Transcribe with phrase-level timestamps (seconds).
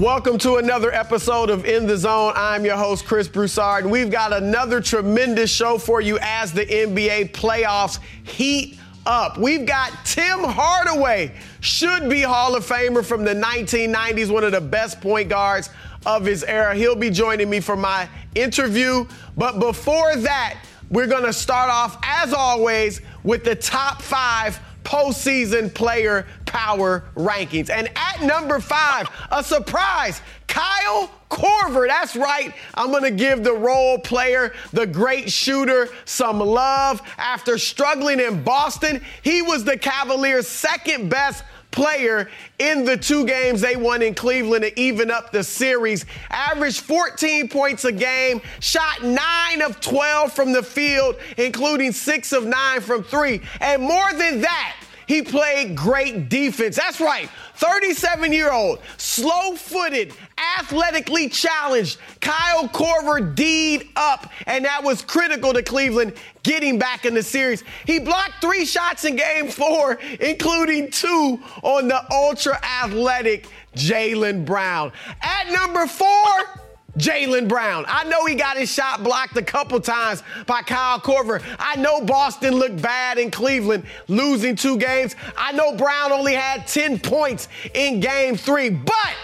[0.00, 2.32] Welcome to another episode of In the Zone.
[2.34, 6.64] I'm your host, Chris Broussard, and we've got another tremendous show for you as the
[6.64, 9.36] NBA playoffs heat up.
[9.36, 14.60] We've got Tim Hardaway, should be Hall of Famer from the 1990s, one of the
[14.62, 15.68] best point guards
[16.06, 16.74] of his era.
[16.74, 19.06] He'll be joining me for my interview.
[19.36, 25.72] But before that, we're going to start off, as always, with the top five postseason
[25.74, 27.70] player power rankings.
[27.70, 31.86] And at number five, a surprise, Kyle Korver.
[31.86, 32.52] That's right.
[32.74, 37.00] I'm going to give the role player, the great shooter, some love.
[37.18, 43.60] After struggling in Boston, he was the Cavaliers' second best player in the two games
[43.60, 46.06] they won in Cleveland to even up the series.
[46.30, 52.46] Averaged 14 points a game, shot 9 of 12 from the field, including 6 of
[52.46, 53.40] 9 from 3.
[53.60, 54.76] And more than that,
[55.10, 56.76] he played great defense.
[56.76, 57.28] That's right.
[57.56, 60.14] 37 year old, slow footed,
[60.56, 61.98] athletically challenged.
[62.20, 66.12] Kyle Korver D'd up, and that was critical to Cleveland
[66.44, 67.64] getting back in the series.
[67.86, 74.92] He blocked three shots in game four, including two on the ultra athletic Jaylen Brown.
[75.22, 76.60] At number four,
[76.98, 77.84] Jaylen Brown.
[77.88, 81.42] I know he got his shot blocked a couple times by Kyle Korver.
[81.58, 85.14] I know Boston looked bad in Cleveland, losing two games.
[85.36, 89.14] I know Brown only had 10 points in game three, but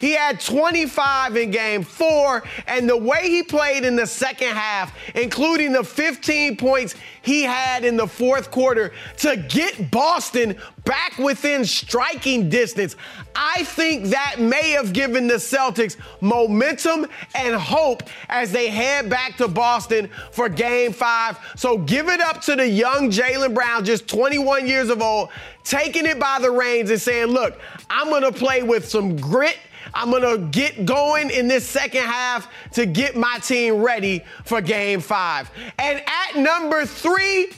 [0.00, 4.96] he had 25 in game four, and the way he played in the second half,
[5.14, 11.64] including the 15 points he had in the fourth quarter to get Boston back within
[11.64, 12.96] striking distance,
[13.34, 19.36] I think that may have given the Celtics momentum and hope as they head back
[19.36, 21.38] to Boston for game five.
[21.56, 25.28] So give it up to the young Jaylen Brown, just 21 years of old,
[25.64, 27.60] taking it by the reins and saying, look,
[27.90, 29.58] I'm going to play with some grit
[29.94, 34.60] I'm going to get going in this second half to get my team ready for
[34.60, 35.50] game five.
[35.78, 37.50] And at number three,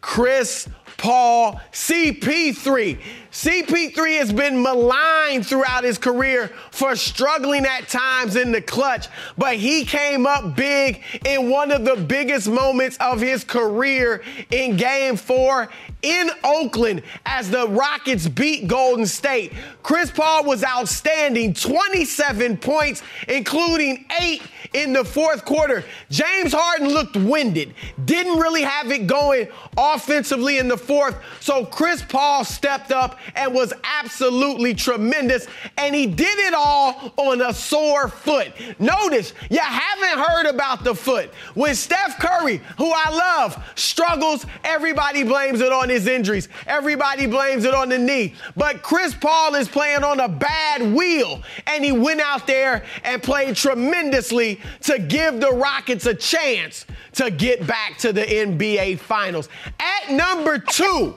[0.00, 0.68] Chris
[0.98, 2.98] Paul CP3.
[3.30, 9.06] CP3 has been maligned throughout his career for struggling at times in the clutch,
[9.38, 14.76] but he came up big in one of the biggest moments of his career in
[14.76, 15.68] game four
[16.02, 19.52] in Oakland as the Rockets beat Golden State.
[19.82, 24.42] Chris Paul was outstanding, 27 points, including eight
[24.74, 25.84] in the fourth quarter.
[26.10, 31.16] James Harden looked winded, didn't really have it going offensively in the fourth.
[31.40, 35.46] So Chris Paul stepped up and was absolutely tremendous.
[35.76, 38.52] And he did it all on a sore foot.
[38.78, 41.32] Notice, you haven't heard about the foot.
[41.54, 46.48] When Steph Curry, who I love, struggles, everybody blames it on his injuries.
[46.66, 48.34] Everybody blames it on the knee.
[48.56, 51.42] But Chris Paul is playing on a bad wheel.
[51.66, 57.30] And he went out there and played tremendously to give the Rockets a chance to
[57.30, 59.48] get back to the NBA Finals.
[59.80, 61.14] At number two,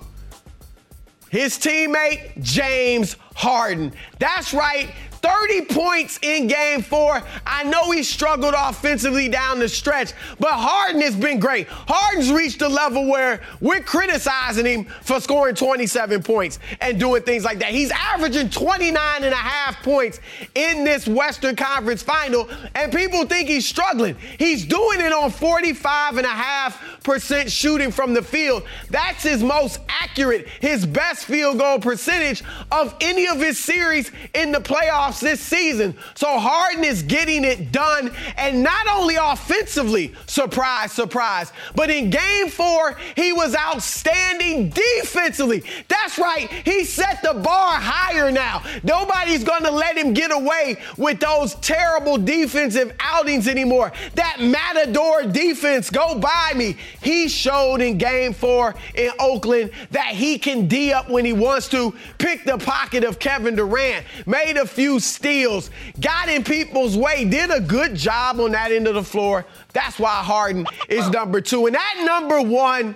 [1.30, 3.94] his teammate, James Harden.
[4.20, 4.92] That's right.
[5.22, 7.22] 30 points in game four.
[7.46, 11.68] I know he struggled offensively down the stretch, but Harden has been great.
[11.68, 17.44] Harden's reached a level where we're criticizing him for scoring 27 points and doing things
[17.44, 17.70] like that.
[17.70, 20.20] He's averaging 29 and a half points
[20.56, 24.16] in this Western Conference final, and people think he's struggling.
[24.40, 28.64] He's doing it on 45 and a half percent shooting from the field.
[28.90, 34.52] That's his most accurate, his best field goal percentage of any of his series in
[34.52, 35.96] the playoffs playoffs this season.
[36.16, 42.50] So Harden is getting it done, and not only offensively, surprise, surprise, but in game
[42.50, 45.64] four, he was outstanding defensively.
[45.88, 48.64] That's right, he set the bar higher now.
[48.84, 53.92] Nobody's gonna let him get away with those terrible defensive outings anymore.
[54.16, 56.78] That Matador defense, go by me.
[57.02, 61.68] He showed in game four in Oakland that he can D up when he wants
[61.70, 65.70] to, pick the pocket of Kevin Durant, made a few steals,
[66.00, 69.46] got in people's way, did a good job on that end of the floor.
[69.74, 71.66] That's why Harden is number two.
[71.66, 72.96] And that number one,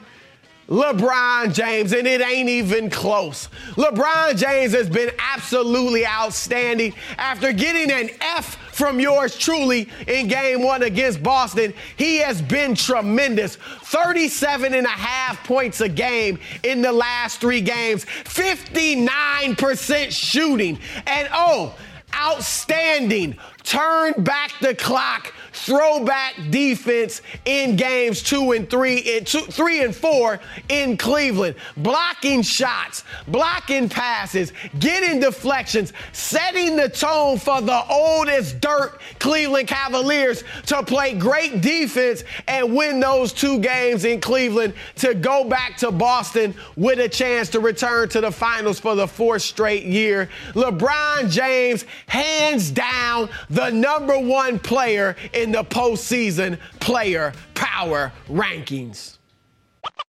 [0.68, 3.50] LeBron James, and it ain't even close.
[3.76, 10.64] LeBron James has been absolutely outstanding after getting an F from yours truly in game
[10.64, 11.72] one against Boston.
[11.98, 13.58] He has been tremendous.
[13.58, 20.80] 37 and a half points a game in the last three games, 59% shooting.
[21.06, 21.76] And oh,
[22.16, 23.38] outstanding.
[23.64, 25.34] Turn back the clock
[25.66, 30.40] throwback defense in games two and three, in two, three and four
[30.70, 31.56] in Cleveland.
[31.78, 40.44] Blocking shots, blocking passes, getting deflections, setting the tone for the oldest dirt Cleveland Cavaliers
[40.68, 45.90] to play great defense and win those two games in Cleveland to go back to
[45.90, 50.30] Boston with a chance to return to the finals for the fourth straight year.
[50.54, 59.18] LeBron James, hands down, the number one player in the postseason player power rankings.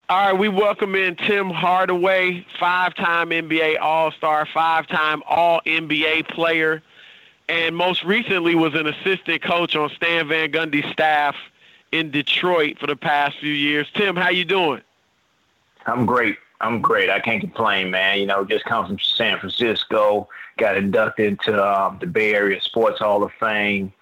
[0.09, 6.81] All right, we welcome in Tim Hardaway, five-time NBA All-Star, five-time All-NBA player,
[7.47, 11.35] and most recently was an assistant coach on Stan Van Gundy's staff
[11.91, 13.87] in Detroit for the past few years.
[13.93, 14.81] Tim, how you doing?
[15.85, 16.37] I'm great.
[16.59, 17.11] I'm great.
[17.11, 18.17] I can't complain, man.
[18.17, 20.27] You know, just come from San Francisco,
[20.57, 23.93] got inducted into um, the Bay Area Sports Hall of Fame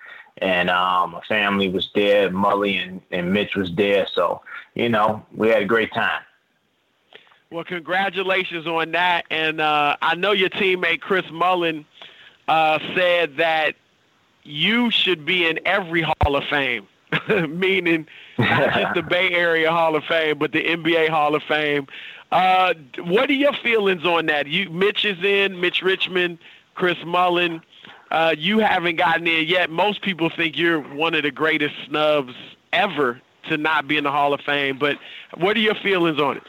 [0.43, 2.29] and um, my family was there.
[2.29, 4.41] Mully and, and Mitch was there, so
[4.75, 6.21] you know we had a great time.
[7.49, 11.85] Well, congratulations on that, and uh, I know your teammate Chris Mullin
[12.47, 13.75] uh, said that
[14.43, 16.87] you should be in every Hall of Fame,
[17.47, 18.07] meaning
[18.37, 21.87] not just the Bay Area Hall of Fame, but the NBA Hall of Fame.
[22.31, 22.73] Uh,
[23.03, 24.47] what are your feelings on that?
[24.47, 26.39] You, Mitch is in, Mitch Richmond,
[26.73, 27.61] Chris Mullin
[28.13, 29.71] uh, you haven't gotten in yet.
[29.71, 32.35] Most people think you're one of the greatest snubs
[32.71, 33.19] ever
[33.49, 34.77] to not be in the Hall of Fame.
[34.77, 34.99] But
[35.35, 36.43] what are your feelings on it?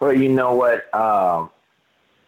[0.00, 0.92] Well, you know what?
[0.94, 1.50] Um,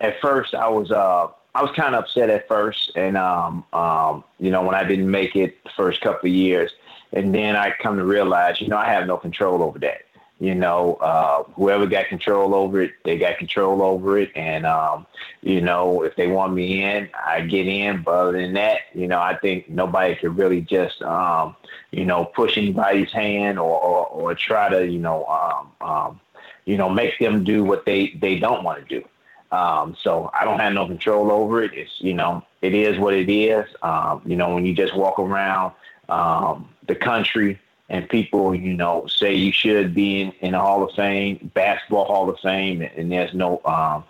[0.01, 4.23] at first, I was uh, I was kind of upset at first, and um, um,
[4.39, 6.71] you know when I didn't make it the first couple of years,
[7.13, 10.03] and then I come to realize, you know, I have no control over that.
[10.41, 14.33] You know, uh, whoever got control over it, they got control over it.
[14.35, 15.07] And, um,
[15.43, 18.03] you know, if they want me in, I get in.
[18.03, 21.57] But other than that, you know, I think nobody could really just, um,
[21.91, 26.21] you know, push anybody's hand or, or, or try to, you know, um, um,
[26.65, 29.07] you know, make them do what they, they don't want to do.
[29.55, 31.75] Um, so I don't have no control over it.
[31.75, 33.67] It's, you know, it is what it is.
[33.83, 35.75] Um, you know, when you just walk around
[36.09, 37.59] the country,
[37.91, 42.05] and people, you know, say you should be in, in the Hall of Fame, basketball
[42.05, 44.05] Hall of Fame, and there's no um,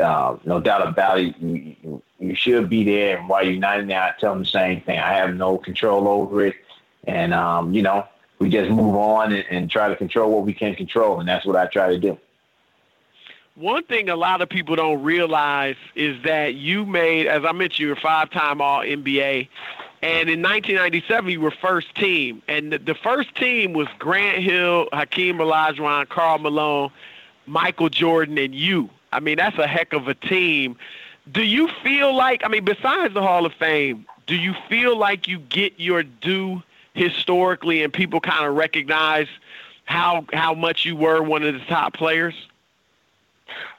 [0.00, 1.34] uh, no doubt about it.
[1.38, 4.48] You, you should be there, and while you're not in there, I tell them the
[4.48, 4.98] same thing.
[4.98, 6.54] I have no control over it,
[7.06, 8.06] and um, you know,
[8.38, 11.46] we just move on and, and try to control what we can control, and that's
[11.46, 12.18] what I try to do.
[13.54, 17.86] One thing a lot of people don't realize is that you made, as I mentioned,
[17.86, 19.48] you're a five-time All NBA,
[20.04, 22.42] and in 1997, you were first team.
[22.46, 26.90] And the first team was Grant Hill, Hakeem Olajuwon, Karl Malone,
[27.46, 28.90] Michael Jordan, and you.
[29.12, 30.76] I mean, that's a heck of a team.
[31.32, 35.26] Do you feel like, I mean, besides the Hall of Fame, do you feel like
[35.26, 36.62] you get your due
[36.92, 39.28] historically and people kind of recognize
[39.86, 42.34] how how much you were one of the top players?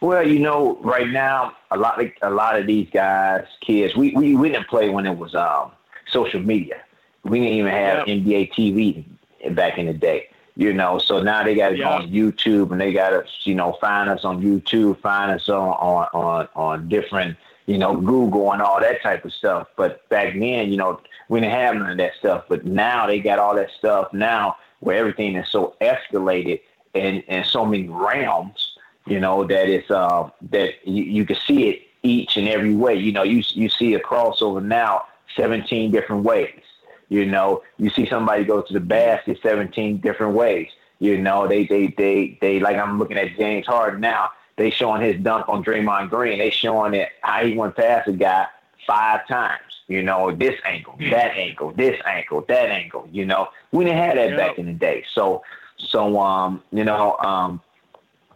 [0.02, 4.12] Well, you know, right now a lot of a lot of these guys, kids, we
[4.16, 5.72] we, we didn't play when it was um
[6.10, 6.82] social media.
[7.24, 8.18] We didn't even have yep.
[8.18, 10.30] NBA TV back in the day.
[10.58, 11.86] You know, so now they got to yep.
[11.86, 15.50] go on YouTube and they got to, you know, find us on YouTube, find us
[15.50, 17.36] on, on on on different,
[17.66, 19.68] you know, Google and all that type of stuff.
[19.76, 22.46] But back then, you know, we didn't have none of that stuff.
[22.48, 26.62] But now they got all that stuff now where everything is so escalated
[26.94, 31.70] and in so many realms, you know, that it's uh that you, you can see
[31.70, 32.96] it each and every way.
[32.96, 36.62] You know, you you see a crossover now 17 different ways.
[37.10, 40.70] You know, you see somebody go to the basket 17 different ways.
[41.00, 44.32] You know, they they they they like I'm looking at James Harden now.
[44.58, 46.40] They showing his dunk on Draymond Green.
[46.40, 48.48] They showing it how he went past a guy
[48.88, 49.62] five times.
[49.88, 53.08] You know, this angle, that angle, this ankle, that ankle.
[53.12, 55.04] You know, we didn't have that back in the day.
[55.14, 55.44] So
[55.78, 57.62] so um, you know, um,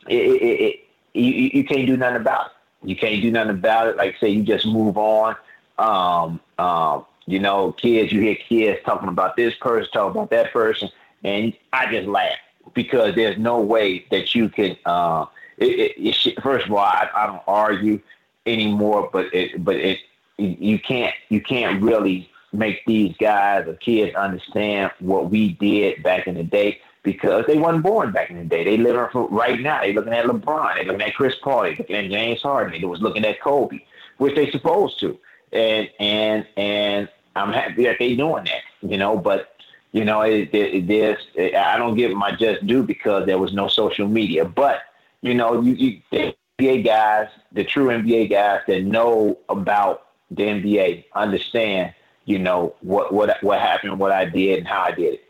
[0.08, 0.80] it, it, it,
[1.14, 2.88] you, you can't do nothing about it.
[2.88, 3.98] You can't do nothing about it.
[3.98, 5.36] Like say, you just move on.
[5.78, 10.52] Um, um, you know, kids, you hear kids talking about this person, talking about that
[10.52, 10.90] person,
[11.24, 12.38] and I just laugh
[12.74, 14.78] because there's no way that you can.
[14.86, 15.26] Uh,
[15.58, 18.02] it, it, it, first of all, I, I don't argue
[18.46, 20.00] anymore, but it, but it
[20.38, 26.28] you can't you can't really make these guys or kids understand what we did back
[26.28, 28.64] in the day because they wasn't born back in the day.
[28.64, 29.82] They living for right now.
[29.82, 30.76] They looking at LeBron.
[30.76, 31.64] They looking at Chris Paul.
[31.64, 32.82] They looking at James Harden.
[32.82, 33.80] They was looking at Kobe,
[34.18, 35.18] which they supposed to
[35.52, 39.18] and and and I'm happy that they're doing that, you know.
[39.18, 39.56] But
[39.92, 40.90] you know, it, it,
[41.36, 44.46] it, I don't give my just due because there was no social media.
[44.46, 44.82] But
[45.22, 50.44] you know, you, you the NBA guys, the true NBA guys that know about the
[50.44, 51.94] NBA, understand.
[52.26, 55.24] you know, what what what happened, what I did, and how I did it.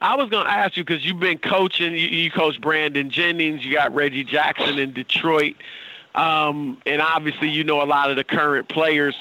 [0.00, 1.92] I was going to ask you because you've been coaching.
[1.92, 3.64] You, you coach Brandon Jennings.
[3.64, 5.54] You got Reggie Jackson in Detroit,
[6.14, 9.14] um, and obviously you know a lot of the current players.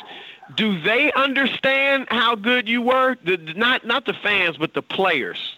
[0.55, 3.15] Do they understand how good you were?
[3.23, 5.55] The, not not the fans, but the players.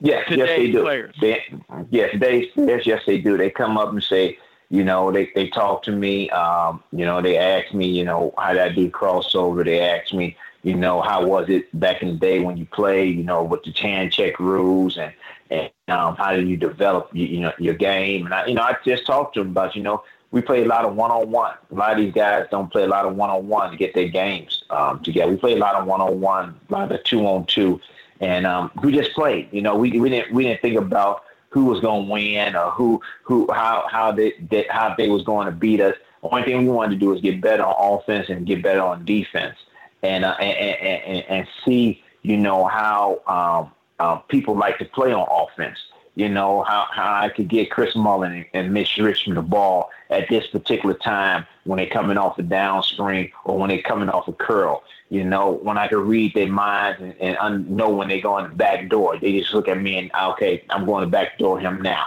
[0.00, 0.82] Yes, yes they do.
[0.82, 1.14] Players.
[1.20, 1.42] They,
[1.90, 3.36] yes, they yes yes they do.
[3.36, 4.38] They come up and say,
[4.70, 6.30] you know, they they talk to me.
[6.30, 9.64] Um, you know, they ask me, you know, how did I do crossover?
[9.64, 13.16] They ask me, you know, how was it back in the day when you played?
[13.16, 15.12] You know, with the hand check rules and
[15.50, 18.26] and um, how did you develop you, you know your game?
[18.26, 20.66] And I, you know, I just talked to them about, you know, we play a
[20.66, 21.54] lot of one on one.
[21.70, 23.94] A lot of these guys don't play a lot of one on one to get
[23.94, 25.32] their games um, together.
[25.32, 27.80] We play a lot of one on one, a lot of two on two
[28.20, 29.48] and um, we just played.
[29.50, 32.70] You know, we we didn't we didn't think about who was going to win or
[32.70, 35.96] who who how how they, they how they was going to beat us.
[36.22, 38.82] The only thing we wanted to do was get better on offense and get better
[38.82, 39.56] on defense,
[40.02, 45.12] and uh, and, and, and see you know how um, uh, people like to play
[45.12, 45.78] on offense
[46.20, 49.90] you know, how, how I could get Chris Mullin and, and Mitch Richmond the ball
[50.10, 54.08] at this particular time when they're coming off a down screen or when they're coming
[54.08, 54.82] off a curl.
[55.08, 58.38] You know, when I could read their minds and, and un- know when they go
[58.38, 59.18] in the back door.
[59.18, 62.06] They just look at me and, okay, I'm going to back door him now.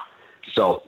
[0.53, 0.83] So,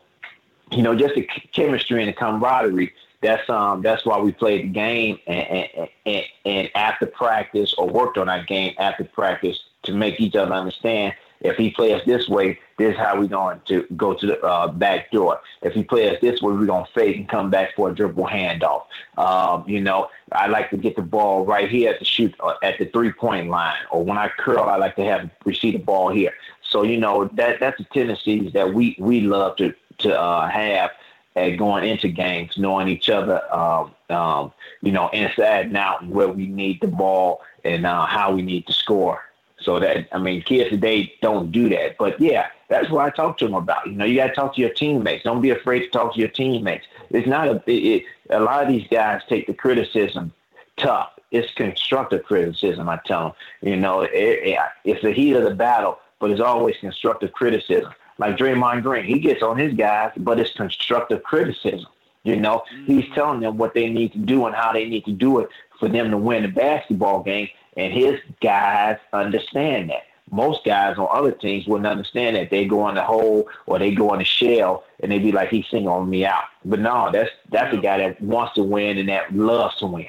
[0.71, 2.93] you know, just the chemistry and the camaraderie,
[3.25, 7.88] that's um that's why we played the game and, and, and, and after practice or
[7.88, 12.27] worked on our game after practice to make each other understand if he plays this
[12.27, 15.41] way, this is how we're going to go to the uh, back door.
[15.62, 18.25] If he plays this way, we're going to fake and come back for a dribble
[18.25, 18.86] handoff.
[19.17, 22.55] Um, you know, I like to get the ball right here at the shoot uh,
[22.63, 25.79] at the three point line, or when I curl, I like to have receive the
[25.79, 26.34] ball here.
[26.62, 30.91] So you know that that's the tendencies that we we love to to uh, have
[31.35, 36.29] at going into games, knowing each other, um, um, you know, inside and out, where
[36.29, 39.21] we need the ball and uh, how we need to score.
[39.59, 41.97] So that I mean, kids today don't do that.
[41.97, 43.87] But yeah, that's what I talk to them about.
[43.87, 45.23] You know, you got to talk to your teammates.
[45.23, 46.85] Don't be afraid to talk to your teammates.
[47.09, 47.63] It's not a.
[47.65, 50.33] It, it, a lot of these guys take the criticism
[50.77, 51.11] tough.
[51.31, 52.89] It's constructive criticism.
[52.89, 53.23] I tell
[53.61, 53.69] them.
[53.69, 57.93] You know, it, it's the heat of the battle, but it's always constructive criticism.
[58.17, 61.88] Like Draymond Green, he gets on his guys, but it's constructive criticism.
[62.24, 63.13] You know, he's mm-hmm.
[63.13, 65.88] telling them what they need to do and how they need to do it for
[65.88, 67.50] them to win the basketball game.
[67.77, 70.03] And his guys understand that.
[70.31, 72.50] Most guys on other teams wouldn't understand that.
[72.50, 75.50] They go in the hole or they go in the shell and they'd be like,
[75.50, 76.45] he's singling me out.
[76.63, 80.07] But no, that's that's a guy that wants to win and that loves to win.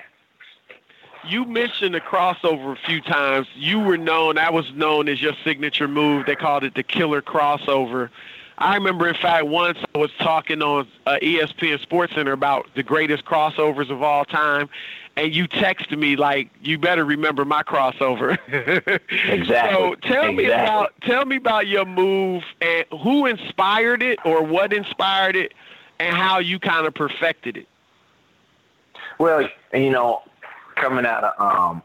[1.28, 3.48] You mentioned the crossover a few times.
[3.54, 6.26] You were known, that was known as your signature move.
[6.26, 8.10] They called it the killer crossover.
[8.58, 12.82] I remember, in fact, once I was talking on uh, ESPN Sports Center about the
[12.82, 14.70] greatest crossovers of all time,
[15.16, 18.38] and you texted me like, "You better remember my crossover."
[19.28, 19.46] exactly.
[19.46, 20.36] So tell exactly.
[20.36, 25.52] me about tell me about your move and who inspired it, or what inspired it,
[25.98, 27.68] and how you kind of perfected it.
[29.18, 30.22] Well, you know,
[30.76, 31.82] coming out of um,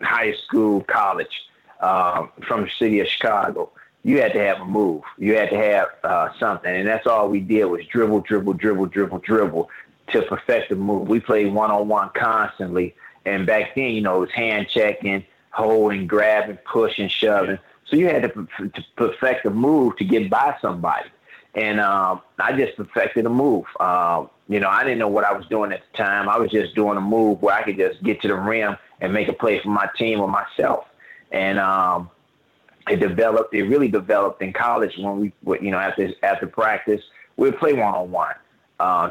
[0.00, 1.46] high school, college,
[1.80, 3.70] um, from the city of Chicago
[4.02, 5.02] you had to have a move.
[5.18, 8.86] You had to have uh, something, and that's all we did was dribble, dribble, dribble,
[8.86, 9.70] dribble, dribble
[10.12, 11.08] to perfect the move.
[11.08, 12.94] We played one on one constantly,
[13.26, 17.58] and back then, you know, it was hand checking, holding, grabbing, pushing, shoving.
[17.86, 21.10] So you had to, to perfect the move to get by somebody,
[21.54, 23.66] and um, I just perfected a move.
[23.78, 26.28] Um, you know, I didn't know what I was doing at the time.
[26.28, 29.12] I was just doing a move where I could just get to the rim and
[29.12, 30.86] make a play for my team or myself,
[31.30, 32.10] and um,
[32.88, 33.54] it developed.
[33.54, 37.00] It really developed in college when we, you know, after after practice,
[37.36, 38.34] we'd play one on one,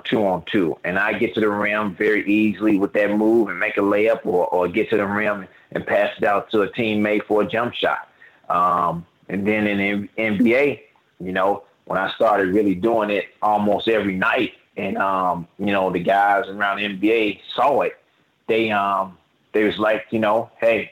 [0.03, 3.57] two on two, and I get to the rim very easily with that move and
[3.57, 6.67] make a layup, or or get to the rim and pass it out to a
[6.67, 8.09] teammate for a jump shot.
[8.49, 10.81] Um, and then in the NBA,
[11.21, 15.91] you know, when I started really doing it almost every night, and um, you know,
[15.91, 17.99] the guys around the NBA saw it,
[18.47, 19.17] they um,
[19.53, 20.91] they was like, you know, hey,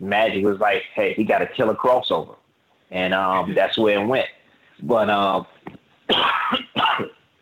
[0.00, 2.36] Magic was like, hey, he got a killer crossover.
[2.90, 4.28] And um, that's where it went.
[4.82, 5.46] But, um,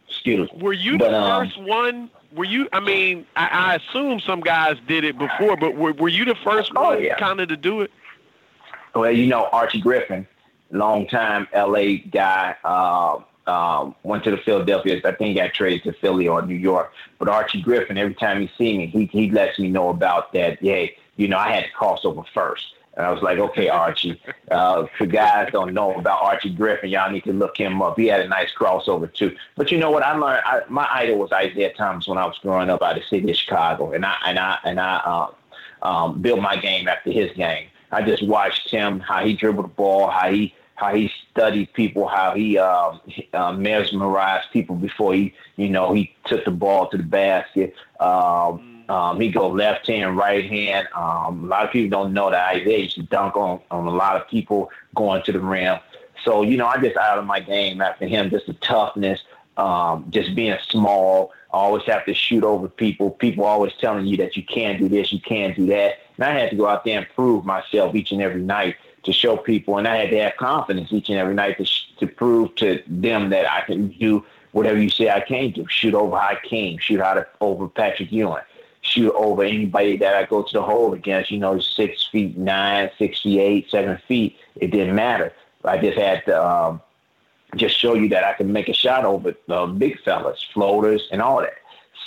[0.08, 0.58] excuse me.
[0.60, 2.10] Were you but, the um, first one?
[2.32, 6.08] Were you, I mean, I, I, assume some guys did it before, but were, were
[6.08, 7.16] you the first oh, one yeah.
[7.16, 7.92] kind of to do it?
[8.92, 10.26] Well, you know, Archie Griffin,
[10.72, 15.00] long time LA guy, uh, um, went to the Philadelphia.
[15.04, 16.92] I think he got traded to Philly or New York.
[17.18, 20.62] But Archie Griffin, every time he see me, he he lets me know about that.
[20.62, 20.86] Yeah,
[21.16, 22.64] you know, I had to cross over first.
[22.96, 24.20] And I was like, okay, Archie.
[24.50, 27.98] Uh, for guys don't know about Archie Griffin, y'all need to look him up.
[27.98, 29.36] He had a nice crossover too.
[29.56, 30.02] But you know what?
[30.02, 30.42] I learned.
[30.44, 33.30] I, my idol was Isiah Thomas when I was growing up out of the city
[33.30, 35.30] of Chicago, and I and I and I uh,
[35.82, 37.68] um, built my game after his game.
[37.90, 42.08] I just watched him how he dribbled the ball, how he how he studied people,
[42.08, 43.00] how he um,
[43.32, 47.74] uh, mesmerized people before he, you know, he took the ball to the basket.
[48.00, 50.88] Um, um, he go left hand, right hand.
[50.94, 53.90] Um, a lot of people don't know that Isiah used to dunk on, on a
[53.90, 55.78] lot of people going to the rim.
[56.24, 59.20] So, you know, I just out of my game after him, just the toughness,
[59.56, 61.32] um, just being small.
[61.50, 63.10] always have to shoot over people.
[63.10, 65.98] People always telling you that you can't do this, you can't do that.
[66.16, 69.12] And I had to go out there and prove myself each and every night to
[69.12, 69.78] show people.
[69.78, 71.66] And I had to have confidence each and every night to,
[71.98, 75.66] to prove to them that I can do whatever you say I can do.
[75.68, 78.42] Shoot over Hakeem, shoot out over Patrick Ewing
[78.84, 82.90] shoot over anybody that I go to the hole against, you know, six feet nine,
[82.98, 84.36] six feet eight, seven feet.
[84.56, 85.32] It didn't matter.
[85.64, 86.82] I just had to um,
[87.56, 91.22] just show you that I can make a shot over the big fellas, floaters, and
[91.22, 91.54] all that.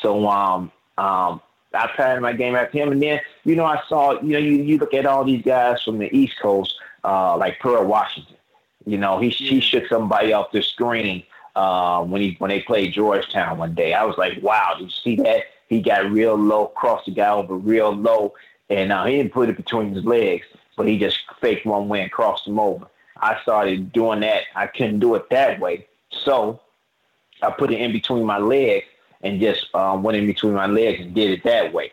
[0.02, 1.42] So um, um,
[1.74, 2.92] I patterned my game after him.
[2.92, 5.82] And then, you know, I saw, you know, you, you look at all these guys
[5.82, 6.76] from the East Coast,
[7.08, 8.36] uh, like Pearl Washington.
[8.86, 11.24] You know, he, he shook somebody off the screen
[11.56, 13.94] uh, when he when they played Georgetown one day.
[13.94, 15.44] I was like, wow, did you see that?
[15.70, 18.34] He got real low, crossed the guy over real low,
[18.70, 20.46] and uh, he didn't put it between his legs,
[20.76, 22.88] but he just faked one way and crossed him over.
[23.20, 24.44] I started doing that.
[24.56, 26.62] I couldn't do it that way, so
[27.42, 28.86] I put it in between my legs
[29.22, 31.92] and just uh, went in between my legs and did it that way.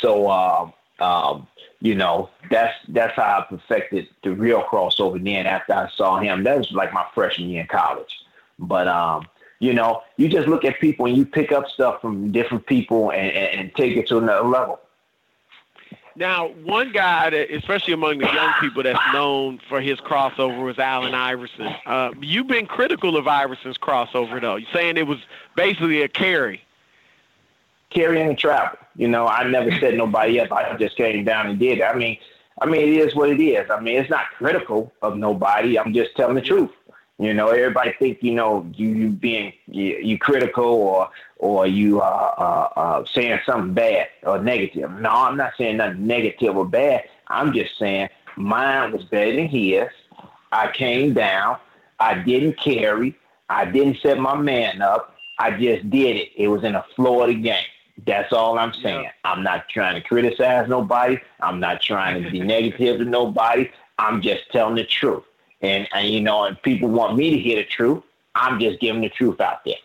[0.00, 0.70] So, uh,
[1.00, 1.46] um,
[1.80, 5.22] you know, that's that's how I perfected the real crossover.
[5.22, 8.18] Then after I saw him, that was like my freshman year in college.
[8.58, 9.26] But um,
[9.60, 13.10] you know, you just look at people and you pick up stuff from different people
[13.10, 14.80] and, and, and take it to another level.
[16.18, 20.78] Now, one guy that, especially among the young people, that's known for his crossover was
[20.78, 21.74] Allen Iverson.
[21.84, 24.56] Uh, you've been critical of Iverson's crossover, though.
[24.56, 25.18] You're saying it was
[25.56, 26.62] basically a carry.
[27.90, 28.78] Carrying travel.
[28.96, 30.52] You know, I never said nobody up.
[30.52, 31.84] I just came down and did it.
[31.84, 32.18] I mean,
[32.60, 33.70] I mean, it is what it is.
[33.70, 35.78] I mean, it's not critical of nobody.
[35.78, 36.70] I'm just telling the truth.
[37.18, 42.00] You know, everybody think you know you, you being you, you critical or or you
[42.02, 44.90] uh, uh, uh, saying something bad or negative.
[44.92, 47.04] No, I'm not saying nothing negative or bad.
[47.28, 49.88] I'm just saying mine was better than his.
[50.52, 51.58] I came down.
[51.98, 53.16] I didn't carry.
[53.48, 55.16] I didn't set my man up.
[55.38, 56.30] I just did it.
[56.36, 57.64] It was in a Florida game.
[58.04, 59.04] That's all I'm saying.
[59.04, 59.12] Yeah.
[59.24, 61.18] I'm not trying to criticize nobody.
[61.40, 63.70] I'm not trying to be negative to nobody.
[63.98, 65.24] I'm just telling the truth.
[65.62, 68.02] And, and you know, and people want me to hear the truth.
[68.34, 69.76] I'm just giving the truth out there.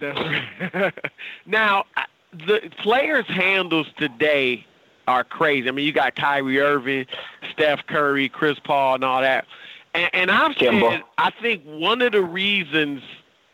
[0.00, 0.94] That's right.
[1.46, 1.84] now,
[2.32, 4.64] the players' handles today
[5.08, 5.68] are crazy.
[5.68, 7.06] I mean, you got Kyrie Irving,
[7.52, 9.46] Steph Curry, Chris Paul, and all that.
[9.94, 13.02] And, and I've said, I think one of the reasons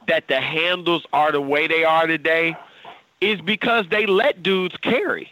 [0.08, 2.54] that the handles are the way they are today
[3.24, 5.30] is because they let dudes carry,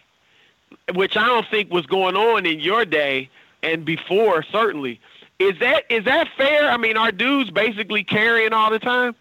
[0.95, 3.29] which I don't think was going on in your day
[3.63, 5.01] and before, certainly.
[5.39, 6.71] Is that is that fair?
[6.71, 9.15] I mean, are dudes basically carrying all the time?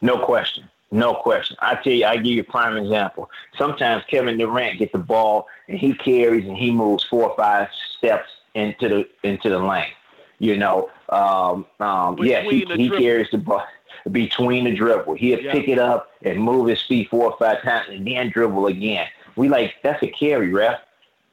[0.00, 0.68] No question.
[0.92, 1.56] No question.
[1.60, 3.28] I tell you, I give you a prime example.
[3.58, 7.68] Sometimes Kevin Durant gets the ball and he carries and he moves four or five
[7.98, 9.90] steps into the into the lane.
[10.38, 13.64] You know, um, um, yes, he, he carries the ball
[14.12, 15.14] between the dribble.
[15.14, 15.52] He'll yeah.
[15.52, 19.08] pick it up and move his feet four or five times and then dribble again.
[19.36, 20.80] We like that's a carry, ref.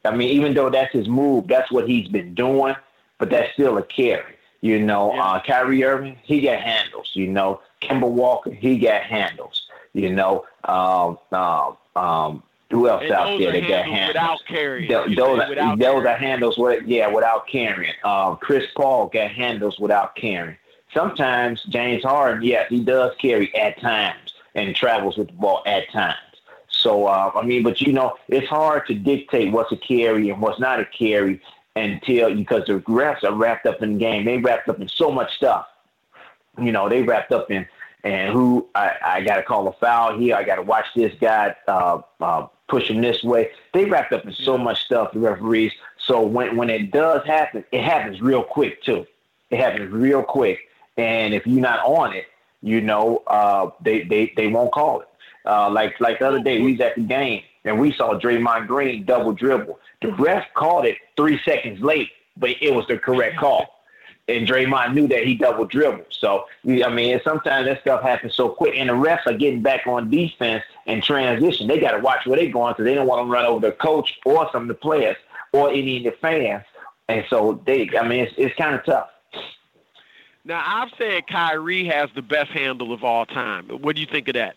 [0.05, 2.75] I mean, even though that's his move, that's what he's been doing
[3.23, 4.36] but that's still a carry.
[4.59, 5.23] You know, yeah.
[5.23, 7.12] uh, Kyrie Irving, he got handles.
[7.13, 9.67] You know, Kemba Walker, he got handles.
[9.93, 14.07] You know, um, um, um, who else and out there that got handles?
[14.09, 14.91] Without carrying.
[14.91, 16.07] Those, those, without those carrying.
[16.07, 17.93] are handles with, yeah, without carrying.
[18.03, 20.57] Um, Chris Paul got handles without carrying.
[20.93, 25.89] Sometimes James Harden, yes, he does carry at times and travels with the ball at
[25.91, 26.17] times.
[26.67, 30.41] So, uh, I mean, but you know, it's hard to dictate what's a carry and
[30.41, 31.41] what's not a carry
[31.75, 34.25] until because the refs are wrapped up in the game.
[34.25, 35.67] They wrapped up in so much stuff.
[36.62, 37.65] You know, they wrapped up in
[38.03, 40.36] and who I, I got to call a foul here.
[40.36, 43.51] I got to watch this guy uh, uh, push him this way.
[43.73, 45.13] They wrapped up in so much stuff.
[45.13, 45.71] The referees.
[45.97, 49.08] So when when it does happen, it happens real quick too.
[49.49, 52.25] It happens real quick, and if you're not on it,
[52.62, 55.08] you know uh, they they they won't call it.
[55.45, 58.67] Uh, like like the other day, we was at the game and we saw Draymond
[58.67, 59.79] Green double dribble.
[60.01, 63.69] The ref called it three seconds late, but it was the correct call.
[64.29, 66.06] And Draymond knew that he double dribbled.
[66.10, 68.73] So, I mean, sometimes that stuff happens so quick.
[68.77, 71.67] And the refs are getting back on defense and transition.
[71.67, 73.73] They got to watch where they're going because they don't want to run over the
[73.73, 75.17] coach or some of the players
[75.51, 76.63] or any of the fans.
[77.10, 79.10] and so they, I mean, it's it's kind of tough.
[80.45, 83.67] Now I've said Kyrie has the best handle of all time.
[83.69, 84.56] What do you think of that?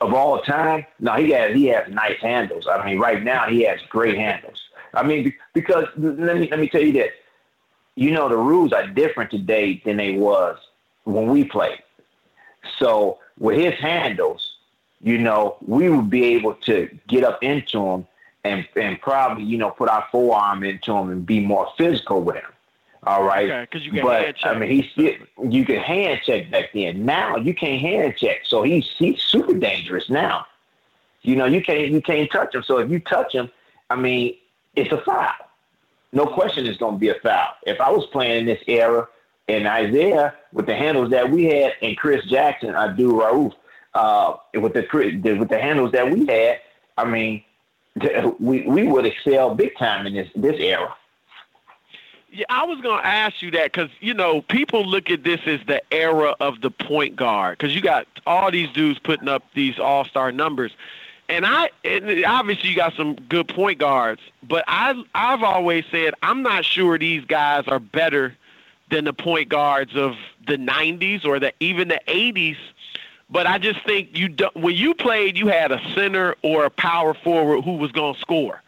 [0.00, 2.66] Of all time, no, he has he has nice handles.
[2.66, 4.60] I mean, right now he has great handles.
[4.92, 7.12] I mean, because let me let me tell you this.
[7.96, 10.58] You know, the rules are different today than they was
[11.04, 11.82] when we played.
[12.78, 14.56] So with his handles,
[15.00, 18.06] you know, we would be able to get up into him
[18.42, 22.36] and and probably you know put our forearm into him and be more physical with
[22.36, 22.53] him.
[23.06, 23.50] All right.
[23.50, 24.56] Okay, because you can but, hand check.
[24.56, 27.04] I mean, he's still, you can hand check back then.
[27.04, 30.46] Now you can't hand check, so he's he's super dangerous now.
[31.22, 32.62] You know, you can't you can't touch him.
[32.62, 33.50] So if you touch him,
[33.90, 34.36] I mean,
[34.74, 35.32] it's a foul.
[36.12, 37.54] No question, it's going to be a foul.
[37.66, 39.08] If I was playing in this era,
[39.48, 43.52] and Isiah with the handles that we had, and Chris Jackson, Abdul Rauf,
[43.94, 44.86] uh, with the
[45.38, 46.60] with the handles that we had,
[46.96, 47.42] I mean,
[48.38, 50.94] we we would excel big time in this this era.
[52.34, 55.40] Yeah, I was going to ask you that because, you know, people look at this
[55.46, 59.44] as the era of the point guard because you got all these dudes putting up
[59.54, 60.72] these all star numbers.
[61.28, 66.14] And I and obviously you got some good point guards, but I I've always said
[66.22, 68.36] I'm not sure these guys are better
[68.90, 72.56] than the point guards of the 90s or the even the 80s.
[73.30, 77.14] But I just think you when you played, you had a center or a power
[77.14, 78.60] forward who was going to score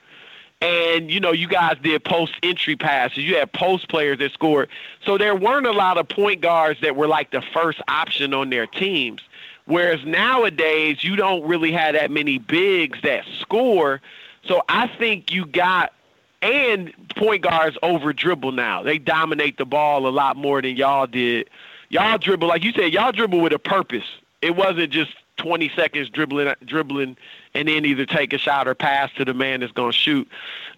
[0.60, 3.18] and you know you guys did post entry passes.
[3.18, 4.68] You had post players that scored.
[5.04, 8.50] So there weren't a lot of point guards that were like the first option on
[8.50, 9.20] their teams.
[9.66, 14.00] Whereas nowadays you don't really have that many bigs that score.
[14.46, 15.92] So i think you got
[16.40, 18.82] and point guards over dribble now.
[18.82, 21.50] They dominate the ball a lot more than y'all did.
[21.88, 24.04] Y'all dribble like you said y'all dribble with a purpose.
[24.42, 27.16] It wasn't just 20 seconds dribbling dribbling
[27.54, 30.28] and then either take a shot or pass to the man that's going to shoot.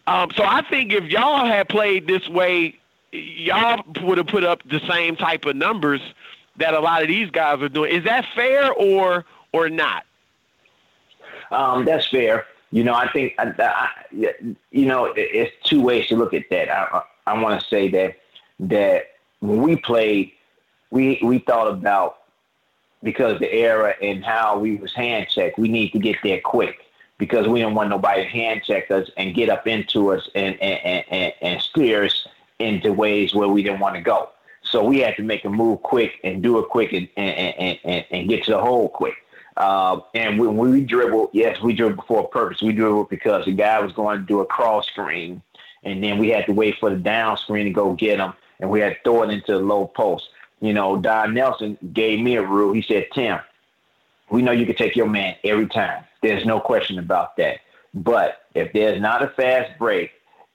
[0.06, 2.78] Um, so I think if y'all had played this way,
[3.12, 6.00] y'all would have put up the same type of numbers
[6.56, 7.94] that a lot of these guys are doing.
[7.94, 10.04] Is that fair or or not?
[11.50, 12.46] Um, that's fair.
[12.70, 13.88] You know, I think I, I,
[14.70, 16.70] you know it's two ways to look at that.
[16.70, 18.16] I, I, want to say that
[18.60, 19.04] that
[19.40, 20.32] when we played,
[20.90, 22.18] we we thought about
[23.02, 26.78] because the era and how we was hand checked, we need to get there quick
[27.18, 30.60] because we don't want nobody to hand check us and get up into us and
[30.60, 32.26] and, and, and steer us
[32.58, 34.30] into ways where we didn't want to go.
[34.62, 38.04] So we had to make a move quick and do it quick and and, and,
[38.10, 39.14] and get to the hole quick.
[39.56, 42.62] Uh, and when we dribble, yes, we dribble for a purpose.
[42.62, 45.42] We dribble because the guy was going to do a cross screen,
[45.82, 48.70] and then we had to wait for the down screen to go get him, and
[48.70, 50.28] we had to throw it into the low post
[50.60, 52.72] you know, Don Nelson gave me a rule.
[52.72, 53.38] He said, Tim,
[54.30, 56.04] we know you can take your man every time.
[56.22, 57.60] There's no question about that.
[57.94, 60.12] But if there's not a fast break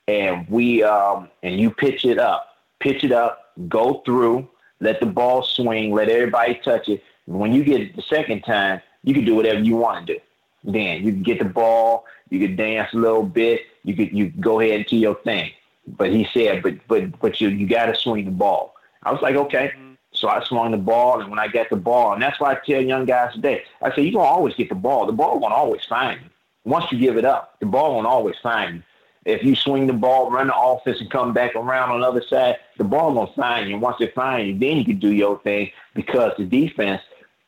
[0.07, 4.47] and we um and you pitch it up, pitch it up, go through,
[4.79, 7.03] let the ball swing, let everybody touch it.
[7.25, 10.19] When you get it the second time, you can do whatever you want to do.
[10.65, 14.29] Then you can get the ball, you can dance a little bit, you could you
[14.29, 15.51] go ahead and do your thing.
[15.87, 18.75] But he said, but but but you you got to swing the ball.
[19.03, 19.73] I was like, okay.
[20.13, 22.55] So I swung the ball, and when I got the ball, and that's why I
[22.55, 25.05] tell young guys today, I say, you're going to always get the ball.
[25.05, 26.29] The ball won't always find you.
[26.65, 28.83] Once you give it up, the ball won't always find you.
[29.25, 32.21] If you swing the ball, run the offense, and come back around on the other
[32.21, 33.77] side, the ball won't find you.
[33.77, 37.01] Once it finds you, then you can do your thing because the defense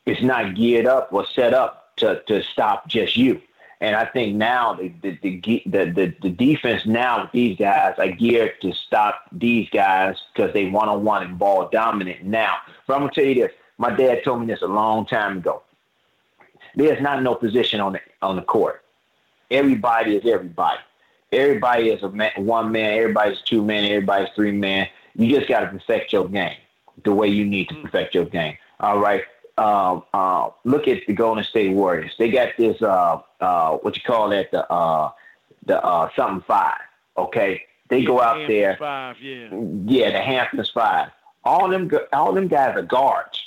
[0.05, 3.41] is not geared up or set up to, to stop just you.
[3.81, 8.11] And I think now the the the the, the, defense now with these guys are
[8.11, 12.57] geared to stop these guys because they one on one and ball dominant now.
[12.87, 15.61] But I'm gonna tell you this: my dad told me this a long time ago.
[16.75, 18.81] There's not no position on the on the court.
[19.51, 20.79] Everybody is everybody.
[21.31, 22.97] Everybody is a man, one man.
[22.97, 23.83] Everybody's two man.
[23.83, 24.87] Everybody's three man.
[25.15, 26.57] You just got to perfect your game
[27.03, 27.83] the way you need to mm.
[27.83, 28.57] perfect your game.
[28.79, 29.23] All right
[29.57, 32.13] uh, uh, look at the Golden State Warriors.
[32.17, 35.11] They got this uh, uh, what you call that the uh,
[35.65, 36.79] the uh, something five.
[37.17, 38.77] Okay, they go out Hamptons there.
[38.77, 39.49] Five, yeah.
[39.85, 41.09] Yeah, the Hamptons five.
[41.43, 43.41] All them all them guys are guards.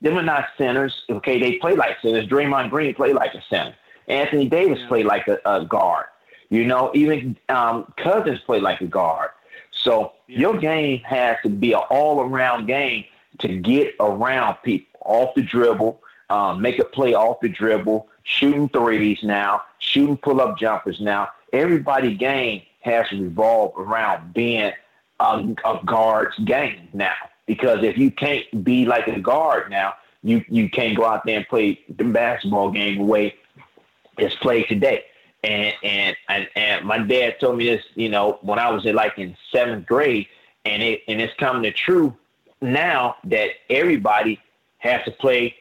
[0.00, 1.02] Them are not centers.
[1.10, 2.26] Okay, they play like centers.
[2.26, 3.74] Draymond Green played like a center.
[4.08, 4.88] Anthony Davis yeah.
[4.88, 6.06] played like a, a, guard.
[6.48, 9.30] You know, even um, Cousins played like a guard.
[9.70, 10.38] So yeah.
[10.38, 13.04] your game has to be an all-around game
[13.38, 18.68] to get around people off the dribble, um, make a play off the dribble, shooting
[18.68, 21.28] threes now, shooting pull up jumpers now.
[21.52, 24.72] Everybody game has to revolve around being
[25.18, 27.14] a, a guard's game now.
[27.46, 31.38] Because if you can't be like a guard now, you, you can't go out there
[31.38, 33.34] and play the basketball game the way
[34.18, 35.04] it's played today.
[35.42, 38.94] And, and and and my dad told me this, you know, when I was in
[38.94, 40.26] like in seventh grade,
[40.66, 42.14] and it and it's coming to true
[42.60, 44.38] now that everybody
[44.80, 45.54] has to play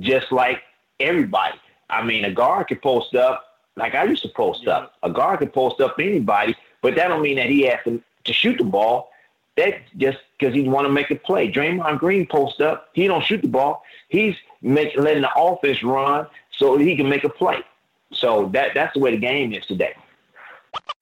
[0.00, 0.62] just like
[1.00, 1.58] everybody.
[1.90, 3.44] I mean, a guard can post up
[3.76, 4.72] like I used to post yeah.
[4.72, 4.94] up.
[5.02, 8.32] A guard can post up anybody, but that don't mean that he has to, to
[8.32, 9.10] shoot the ball.
[9.56, 11.50] That's just because he want to make a play.
[11.50, 12.88] Draymond Green post up.
[12.92, 13.82] He don't shoot the ball.
[14.08, 17.58] He's make, letting the offense run so he can make a play.
[18.12, 19.94] So that that's the way the game is today.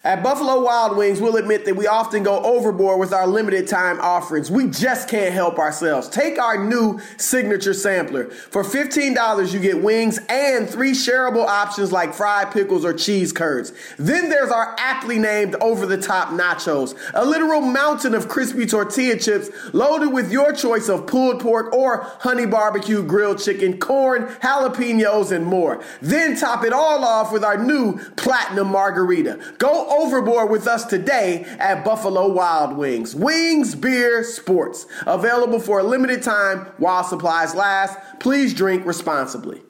[0.04, 3.98] At Buffalo Wild Wings, we'll admit that we often go overboard with our limited time
[4.00, 4.52] offerings.
[4.52, 6.08] We just can't help ourselves.
[6.08, 8.30] Take our new signature sampler.
[8.30, 13.72] For $15, you get wings and three shareable options like fried pickles or cheese curds.
[13.98, 19.18] Then there's our aptly named over the top nachos, a literal mountain of crispy tortilla
[19.18, 25.32] chips loaded with your choice of pulled pork or honey barbecue grilled chicken, corn, jalapenos,
[25.32, 25.82] and more.
[26.00, 29.40] Then top it all off with our new platinum margarita.
[29.58, 33.14] Go overboard with us today at Buffalo Wild Wings.
[33.14, 34.86] Wings, beer, sports.
[35.06, 37.98] Available for a limited time while supplies last.
[38.20, 39.62] Please drink responsibly.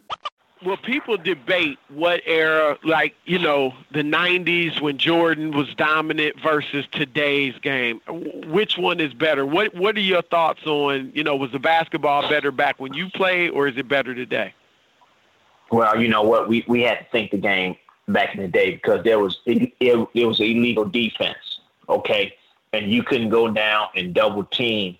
[0.65, 6.87] Well, people debate what era, like, you know, the 90s when Jordan was dominant versus
[6.91, 8.01] today's game.
[8.09, 9.45] Which one is better?
[9.45, 13.11] What What are your thoughts on, you know, was the basketball better back when you
[13.11, 14.55] played or is it better today?
[15.71, 16.49] Well, you know what?
[16.49, 17.77] We, we had to think the game
[18.09, 22.35] back in the day because there was it, it, it was illegal defense, okay,
[22.73, 24.97] and you couldn't go down and double team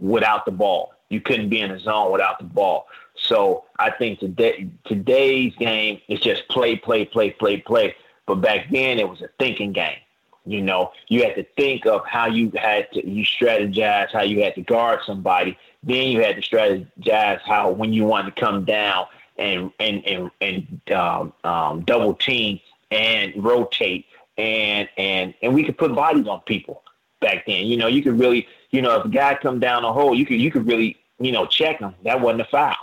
[0.00, 0.92] without the ball.
[1.08, 2.86] You couldn't be in a zone without the ball.
[3.16, 7.94] So I think today today's game is just play, play, play, play, play.
[8.26, 9.98] But back then it was a thinking game.
[10.46, 14.42] You know, you had to think of how you had to you strategize how you
[14.42, 15.58] had to guard somebody.
[15.82, 19.06] Then you had to strategize how when you wanted to come down
[19.40, 24.06] and and and, and um, um, double team and rotate
[24.40, 26.82] and and and we could put bodies on people
[27.20, 27.66] back then.
[27.66, 30.26] You know, you could really, you know, if a guy come down the hole, you
[30.26, 31.94] could you could really, you know, check him.
[32.04, 32.74] That wasn't a foul.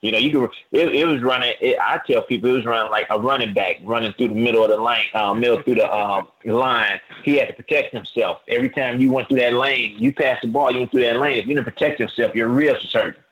[0.00, 0.50] You know, you could.
[0.72, 1.54] It, it was running.
[1.60, 4.62] It, I tell people it was running like a running back, running through the middle
[4.62, 7.00] of the lane, uh, middle through the uh, line.
[7.22, 8.42] He had to protect himself.
[8.48, 11.18] Every time you went through that lane, you passed the ball, you went through that
[11.18, 11.38] lane.
[11.38, 13.22] If you didn't protect yourself, your wrist was hurting.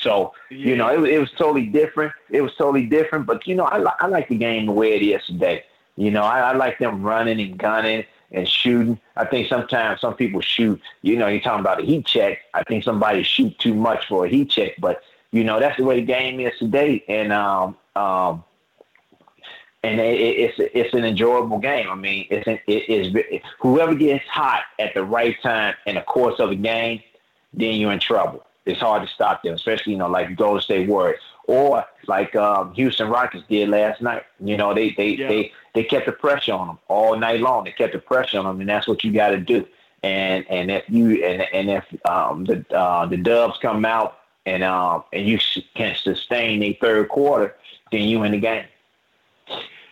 [0.00, 0.56] So yeah.
[0.56, 2.12] you know, it, it was totally different.
[2.30, 3.26] It was totally different.
[3.26, 5.64] But you know, I, I like the game the way it is today.
[5.96, 8.98] You know, I, I like them running and gunning and shooting.
[9.16, 10.80] I think sometimes some people shoot.
[11.02, 12.40] You know, you're talking about a heat check.
[12.52, 15.84] I think somebody shoot too much for a heat check, but you know that's the
[15.84, 17.04] way the game is today.
[17.08, 18.44] And um, um,
[19.84, 21.88] and it, it's it's an enjoyable game.
[21.88, 26.02] I mean, it's an, it is whoever gets hot at the right time in the
[26.02, 27.02] course of a game,
[27.52, 30.88] then you're in trouble it's hard to stop them, especially you know like Golden State
[30.88, 34.24] Warriors or like um, Houston Rockets did last night.
[34.40, 35.28] You know they they yeah.
[35.28, 37.64] they they kept the pressure on them all night long.
[37.64, 39.66] They kept the pressure on them, and that's what you got to do.
[40.02, 44.62] And and if you and and if um, the uh, the Dubs come out and
[44.62, 45.38] um and you
[45.74, 47.56] can sustain a third quarter,
[47.92, 48.66] then you in the game.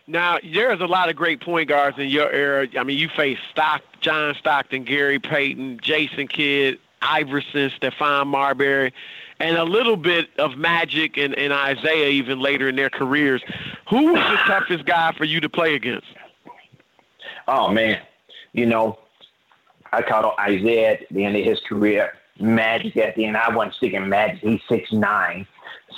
[0.09, 2.67] Now, there's a lot of great point guards in your era.
[2.77, 8.93] I mean, you faced Stock, John Stockton, Gary Payton, Jason Kidd, Iverson, Stephon Marbury,
[9.41, 13.43] and a little bit of Magic and, and Isiah even later in their careers.
[13.89, 16.07] Who was the toughest guy for you to play against?
[17.49, 18.01] Oh man,
[18.53, 18.99] you know,
[19.93, 22.13] I caught Isiah at the end of his career.
[22.41, 23.37] Magic at the end.
[23.37, 24.41] I wasn't sticking Magic.
[24.41, 25.47] He's six nine.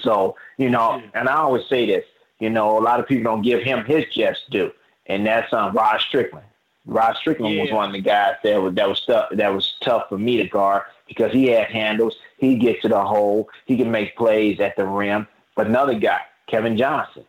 [0.02, 2.04] So, you know, and I always say this,
[2.40, 4.72] you know, a lot of people don't give him his just due.
[5.06, 6.46] And that's um, Rod Strickland.
[6.86, 7.62] Rod Strickland yeah.
[7.62, 10.36] was one of the guys that was that was tough that was tough for me
[10.38, 12.16] to guard because he had handles.
[12.38, 13.48] He gets to the hole.
[13.66, 15.26] He can make plays at the rim.
[15.54, 17.24] But another guy, Kevin Johnson,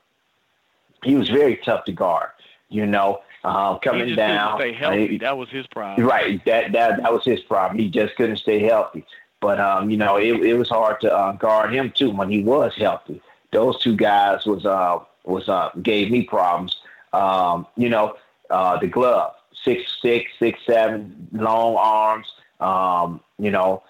[1.04, 2.30] he was very tough to guard.
[2.70, 4.60] You know, uh, coming he down.
[4.60, 5.18] Stay healthy.
[5.20, 6.08] that was his problem.
[6.08, 6.44] Right.
[6.46, 7.80] That that that was his problem.
[7.80, 9.06] He just couldn't stay healthy.
[9.40, 12.44] But um, you know, it, it was hard to uh, guard him too when he
[12.44, 13.22] was healthy.
[13.52, 16.78] Those two guys was uh was uh gave me problems.
[17.14, 18.18] Um, you know,
[18.50, 19.34] uh, the glove,
[19.64, 22.28] six six, six seven, long arms.
[22.60, 23.84] Um, you know,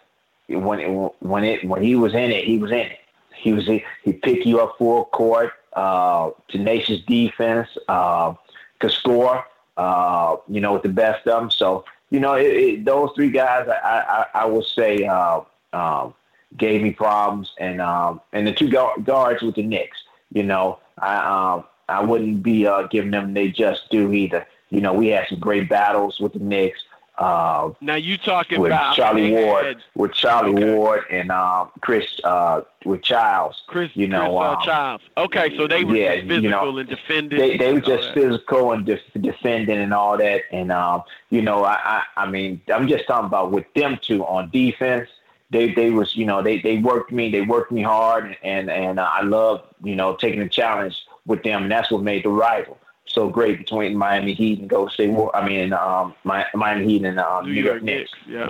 [0.47, 2.99] when it, when it when he was in it, he was in it.
[3.34, 8.34] He was he pick you up full court, uh, tenacious defense, uh,
[8.80, 9.45] could score.
[9.78, 11.51] Uh, you know, with the best of them.
[11.51, 15.41] So you know, it, it, those three guys, I I, I will say, uh,
[15.73, 16.13] um,
[16.58, 19.97] gave me problems, and um, and the two guards with the Knicks.
[20.32, 24.47] You know, I um, I wouldn't be uh, giving them they just do either.
[24.69, 26.80] You know, we had some great battles with the Knicks.
[27.17, 30.73] Uh, now you talking with about Charlie Ward, with Charlie okay.
[30.73, 33.63] Ward and um, Chris uh, with Childs.
[33.67, 35.04] Chris, you know, Chris, uh, um, Childs.
[35.17, 37.39] Okay, so they were yeah, just physical you know, and defending.
[37.39, 38.13] They they were just that.
[38.15, 40.41] physical and def- defending and all that.
[40.51, 44.25] And um, you know, I, I I mean, I'm just talking about with them two
[44.25, 45.10] on defense.
[45.51, 48.99] They they was you know they they worked me they worked me hard and and
[48.99, 52.30] uh, I love you know taking the challenge with them and that's what made the
[52.30, 52.78] rival
[53.15, 55.36] so great between Miami Heat and Golden State War.
[55.36, 58.12] I mean um, Miami Heat and um, New York Knicks.
[58.28, 58.49] Yeah.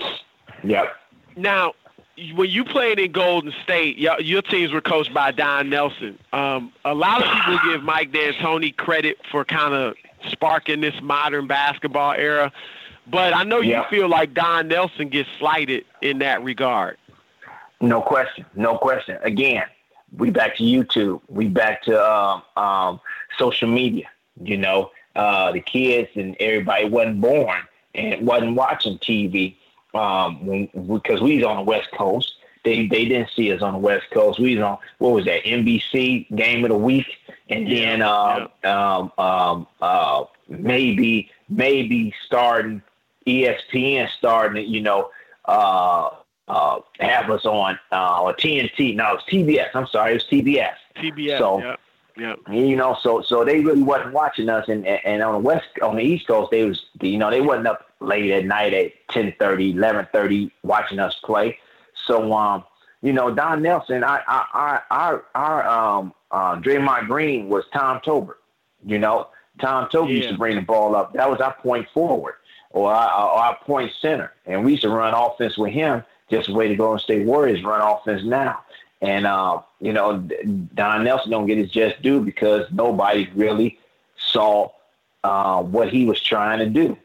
[0.63, 0.93] Yep.
[1.37, 1.73] Now,
[2.35, 6.17] when you played in Golden State, your, your teams were coached by Don Nelson.
[6.33, 9.95] Um, a lot of people give Mike D'Antoni credit for kind of
[10.29, 12.51] sparking this modern basketball era,
[13.07, 13.89] but I know you Yeah.
[13.89, 16.97] feel like Don Nelson gets slighted in that regard.
[17.81, 18.45] No question.
[18.55, 19.17] No question.
[19.21, 19.63] Again,
[20.17, 21.21] we back to YouTube.
[21.27, 23.01] We back to um, um,
[23.37, 24.07] social media.
[24.41, 27.59] You know, uh, the kids and everybody wasn't born
[27.93, 29.55] and wasn't watching TV
[29.93, 32.33] um, when, because we was on the West Coast.
[32.63, 34.39] They they didn't see us on the West Coast.
[34.39, 37.05] We was on what was that NBC Game of the Week,
[37.49, 42.81] and then um, um, um, uh, maybe maybe starting
[43.27, 44.67] ESPN starting.
[44.67, 45.11] You know.
[45.45, 46.09] Uh,
[46.47, 48.95] uh, have us on uh, or TNT.
[48.95, 49.69] No, it's TBS.
[49.73, 50.73] I'm sorry, it was TBS.
[50.95, 51.37] TBS.
[51.39, 51.75] So- yeah.
[52.17, 52.35] Yeah.
[52.49, 55.67] You know, so so they really wasn't watching us, and, and and on the west,
[55.81, 58.91] on the east coast, they was you know they wasn't up late at night at
[59.09, 61.57] 10:30, 11:30 watching us play.
[62.07, 62.63] So um,
[63.01, 67.99] you know, Don Nelson, I I I our our um uh, Draymond Green was Tom
[68.05, 68.37] Tolbert.
[68.85, 69.27] You know,
[69.59, 71.13] Tom Tolbert used to bring the ball up.
[71.13, 72.35] That was our point forward
[72.71, 76.03] or our, our point center, and we used to run offense with him.
[76.29, 78.63] Just the way the Golden State Warriors run offense now.
[79.05, 80.17] And uh, you know,
[80.73, 83.77] Don Nelson don't get his just due because nobody really
[84.17, 84.71] saw
[85.23, 86.97] uh, what he was trying to do.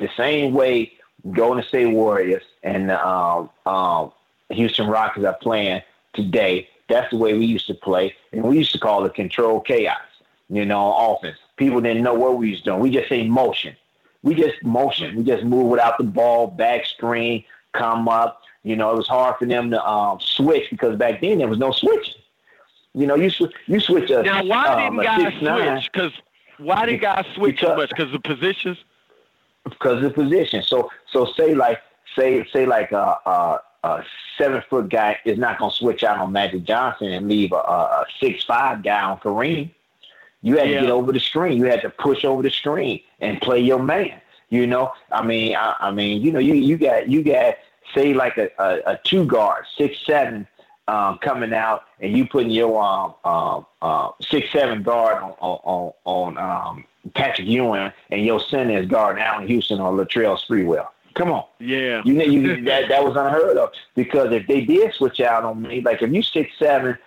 [0.00, 0.92] The same way
[1.30, 4.08] Golden State Warriors and uh, uh,
[4.50, 6.68] Houston Rockets are playing today.
[6.88, 10.00] That's the way we used to play, and we used to call it control chaos.
[10.50, 11.38] You know, offense.
[11.56, 12.80] People didn't know what we was doing.
[12.80, 13.76] We just say motion.
[14.24, 15.16] We just motion.
[15.16, 18.42] We just move without the ball, back screen, come up.
[18.64, 21.58] You know, it was hard for them to um, switch because back then there was
[21.58, 22.14] no switching.
[22.94, 25.92] You know, you sw- you switch a Now, why um, didn't guys switch?
[25.92, 26.12] Because
[26.58, 27.90] why did guys switch so Because- much?
[27.90, 28.78] Because of positions.
[29.64, 30.62] because the position.
[30.62, 31.80] So so say like
[32.16, 34.04] say say like a, a, a
[34.38, 37.58] seven foot guy is not gonna switch out on Magic Johnson and leave a, a,
[37.58, 39.70] a six five guy on Kareem.
[40.42, 40.76] You had Yeah.
[40.80, 41.58] to get over the screen.
[41.58, 44.20] You had to push over the screen and play your man.
[44.50, 47.54] You know, I mean, I, I mean, you know, you you got you got
[47.94, 50.46] say like a, a, a two guard six seven
[50.88, 55.92] um, coming out, and you putting your um, um, uh, six seven guard on on
[56.04, 60.88] on, um, Patrick Ewing, and your center is guarding Allan Houston or Latrell Sprewell.
[61.14, 62.02] Come on, Yeah.
[62.04, 65.62] you know you, that that was unheard of because if they did switch out on
[65.62, 66.98] me, like if you six seven,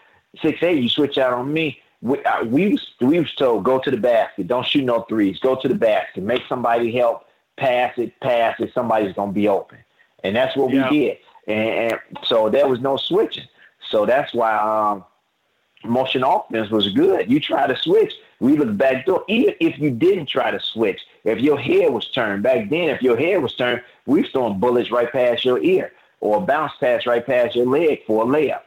[0.42, 1.80] six eight, you switch out on me.
[2.02, 5.40] We, uh, we was we was told go to the basket, don't shoot no threes,
[5.40, 7.26] go to the basket, make somebody help,
[7.58, 8.72] pass it, pass it.
[8.74, 9.80] Somebody's gonna be open,
[10.24, 10.90] and that's what Yeah.
[10.90, 11.18] we did.
[11.48, 13.48] And, and so there was no switching.
[13.90, 15.06] So that's why um,
[15.90, 17.32] motion offense was good.
[17.32, 19.24] You try to switch, we look back door.
[19.28, 23.02] Even if you didn't try to switch, if your head was turned back then, if
[23.02, 26.74] your head was turned, we was throwing bullets right past your ear or a bounce
[26.80, 28.62] pass right past your leg for a layup.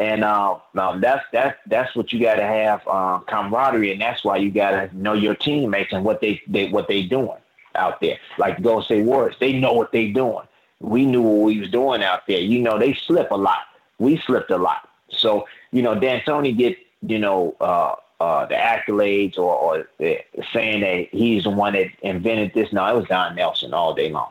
[0.00, 4.22] And uh, um, that's that's that's what you got to have uh, camaraderie, and that's
[4.24, 7.38] why you got to know your teammates and what they, they what they doing
[7.74, 8.16] out there.
[8.38, 10.46] Like Golden State Warriors, they know what they doing.
[10.80, 12.40] We knew what we was doing out there.
[12.40, 13.66] You know, they slip a lot.
[13.98, 14.88] We slipped a lot.
[15.10, 20.14] So you know, D'Antoni get you know uh, uh, the accolades or, or uh,
[20.52, 22.72] saying that he's the one that invented this.
[22.72, 24.30] No, it was Don Nelson all day long.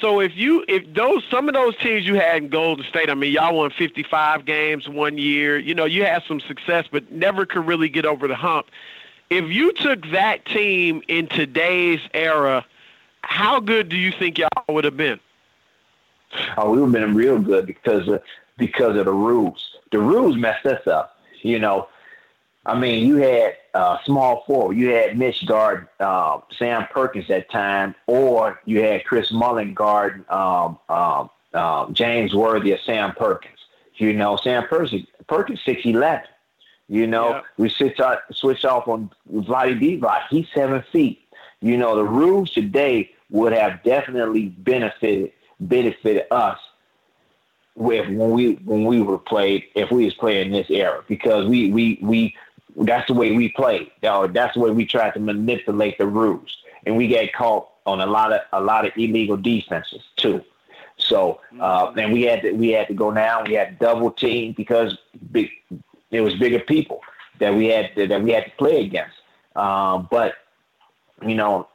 [0.00, 3.14] So if you if those some of those teams you had in Golden State, I
[3.14, 5.58] mean y'all won 55 games one year.
[5.58, 8.68] You know you had some success, but never could really get over the hump.
[9.28, 12.64] If you took that team in today's era,
[13.22, 15.20] how good do you think y'all would have been?
[16.56, 18.22] Oh, we would have been real good because of
[18.56, 19.76] because of the rules.
[19.90, 21.16] The rules messed us up.
[21.42, 21.88] You know,
[22.66, 24.76] I mean, you had uh, small forward.
[24.76, 29.74] You had Mitch guard uh, Sam Perkins at that time, or you had Chris Mullin
[29.74, 33.58] guard um, um, um, James Worthy of Sam Perkins.
[33.96, 36.26] You know, Sam Perkins Perkins six eleven.
[36.88, 37.40] You know, Yeah.
[37.56, 40.22] we switch out, switch off on Vlade Divac.
[40.28, 41.20] He's seven feet.
[41.60, 46.58] You know, the rules today would have definitely benefited benefited us
[47.74, 51.70] with when we when we were played if we was playing this era because we
[51.70, 52.34] we we
[52.76, 53.90] that's the way we played.
[54.00, 56.56] That's the way we tried to manipulate the rules,
[56.86, 60.44] and we got caught on a lot of a lot of illegal defenses too.
[60.96, 61.98] So uh, mm-hmm.
[61.98, 63.44] and we had to we had to go now.
[63.44, 64.96] We had double team because
[65.32, 65.50] big,
[66.10, 67.00] it was bigger people
[67.38, 69.16] that we had to, that we had to play against.
[69.56, 70.34] Um, but
[71.26, 71.68] you know,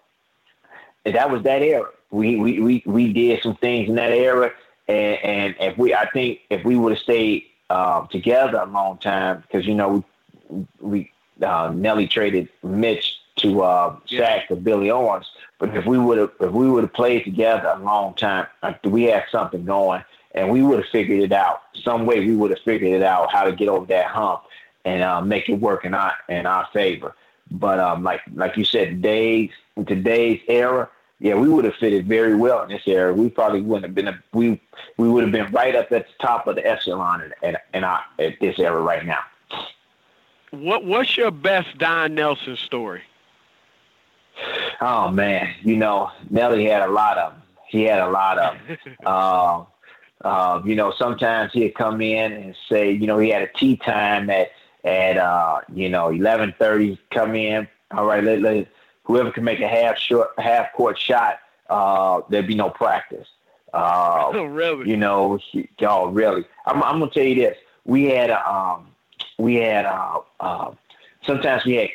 [1.06, 1.90] that was that era.
[2.12, 4.52] We we we we did some things in that era,
[4.88, 8.98] and, and if we I think if we would have stayed uh, together a long
[8.98, 10.04] time, because you know
[10.50, 14.40] we we uh, Nelly traded Mitch to uh, yeah.
[14.40, 15.30] Shaq for Billy Owens.
[15.60, 18.48] But if we would have if we would have played together a long time,
[18.84, 22.20] we had something going, and we would have figured it out some way.
[22.20, 24.44] We would have figured it out how to get over that hump
[24.84, 27.16] and uh, make it work in our in our favor.
[27.52, 29.52] But um, like like you said, today's
[29.86, 30.90] today's era,
[31.20, 33.14] yeah, we would have fitted very well in this era.
[33.14, 34.62] We probably wouldn't have been a, we
[34.98, 37.84] we would have been right up at the top of the echelon in, in, in
[37.84, 39.20] our, at this era right now.
[40.52, 43.04] What what's your best Don Nelson story?
[44.82, 47.42] Oh man, you know Nelly had a lot of them.
[47.68, 48.78] He had a lot of them.
[49.06, 49.64] uh,
[50.22, 53.78] uh, you know, sometimes he'd come in and say, you know, he had a tea
[53.78, 54.50] time at
[54.86, 56.98] at uh, you know eleven thirty.
[57.12, 58.24] Come in, all right.
[58.24, 58.68] Let, let
[59.04, 63.28] whoever can make a half short, half court shot, uh, there'd be no practice.
[63.74, 64.90] Uh, oh, really?
[64.90, 65.40] You know,
[65.80, 66.46] y'all really.
[66.66, 67.58] I'm, I'm gonna tell you this.
[67.84, 68.88] We had um,
[69.38, 70.72] we had uh, uh,
[71.26, 71.90] sometimes we had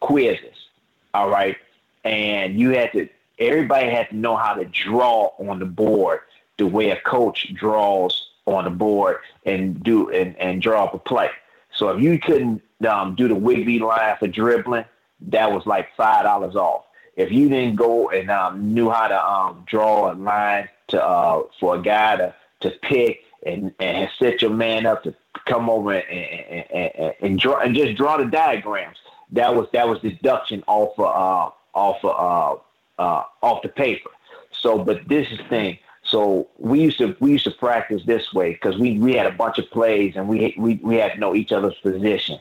[0.00, 0.68] quizzes.
[1.14, 1.56] All right,
[2.04, 6.20] and you had to everybody had to know how to draw on the board
[6.56, 10.98] the way a coach draws on the board and do and, and draw up a
[10.98, 11.30] play.
[11.74, 14.84] So if you couldn't um, do the Whigby line for dribbling,
[15.28, 16.84] that was like five dollars off.
[17.16, 21.42] If you didn't go and um, knew how to um, draw a line to uh,
[21.60, 25.14] for a guy to to pick and, and set your man up to
[25.46, 28.96] come over and, and, and, and draw and just draw the diagrams,
[29.32, 32.60] that was that was deduction off of uh, off of,
[32.98, 34.10] uh, uh, off the paper.
[34.52, 35.78] So, but this is the thing.
[36.14, 39.32] So we used to we used to practice this way because we, we had a
[39.32, 42.38] bunch of plays and we, we we had to know each other's position.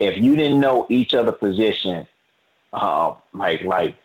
[0.00, 2.06] If you didn't know each other's position,
[2.72, 3.96] uh, like like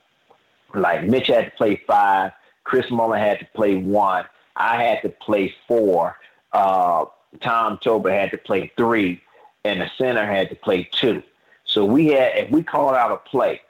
[0.76, 2.34] like Mitch had to play five,
[2.66, 4.26] Chris Mullin had to play one,
[4.58, 6.18] I had to play four,
[6.52, 7.06] uh,
[7.39, 9.22] Tom Tolbert had to play three,
[9.64, 11.24] and the center had to play two.
[11.64, 13.62] So we had if we called out a play,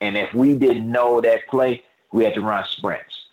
[0.00, 3.25] and if we didn't know that play, we had to run sprints.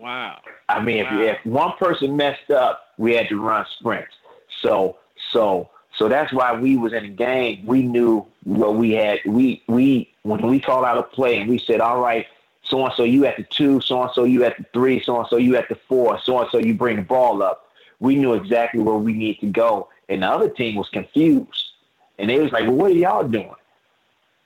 [0.00, 0.40] Wow.
[0.68, 1.20] I mean, wow.
[1.20, 4.14] if if one person messed up, we had to run sprints.
[4.62, 4.96] So
[5.32, 7.64] so so that's why we was in a game.
[7.66, 9.20] We knew what we had.
[9.26, 12.26] We we when we called out a play and we said, all right,
[12.62, 15.18] so and so you at the two, so and so you at the three, so
[15.18, 17.66] and so you at the four, so and so you bring the ball up.
[17.98, 21.72] We knew exactly where we need to go, and the other team was confused,
[22.18, 23.54] and they was like, well, what are y'all doing?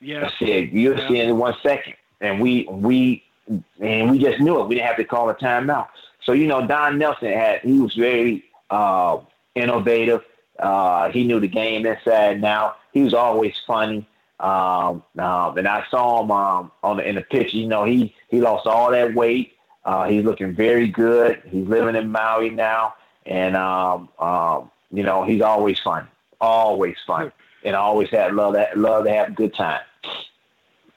[0.01, 0.27] Yeah.
[0.27, 1.09] I said, you'll yeah.
[1.09, 1.95] see in one second.
[2.21, 4.69] And we we and we just knew it.
[4.69, 5.89] We didn't have to call a timeout.
[6.25, 9.19] So, you know, Don Nelson had he was very uh,
[9.55, 10.23] innovative.
[10.59, 12.77] Uh, he knew the game inside now.
[12.93, 14.09] He was always funny.
[14.41, 17.55] Um, um, and I saw him um, on the, in the pitch.
[17.55, 19.53] You know, he he lost all that weight.
[19.85, 21.43] Uh, he's looking very good.
[21.47, 22.95] He's living in Maui now,
[23.27, 26.09] and um, um, you know, he's always fun,
[26.41, 27.33] always fun,
[27.65, 29.81] and I always had love that love to have a good time.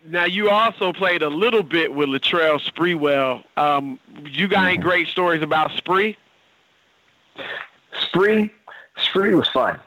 [0.08, 3.44] Now you also played a little bit with Latrell Sprewell.
[3.58, 6.18] Um, you got any great stories about Spree?
[8.00, 8.50] Spree,
[8.98, 9.78] Spree was fun.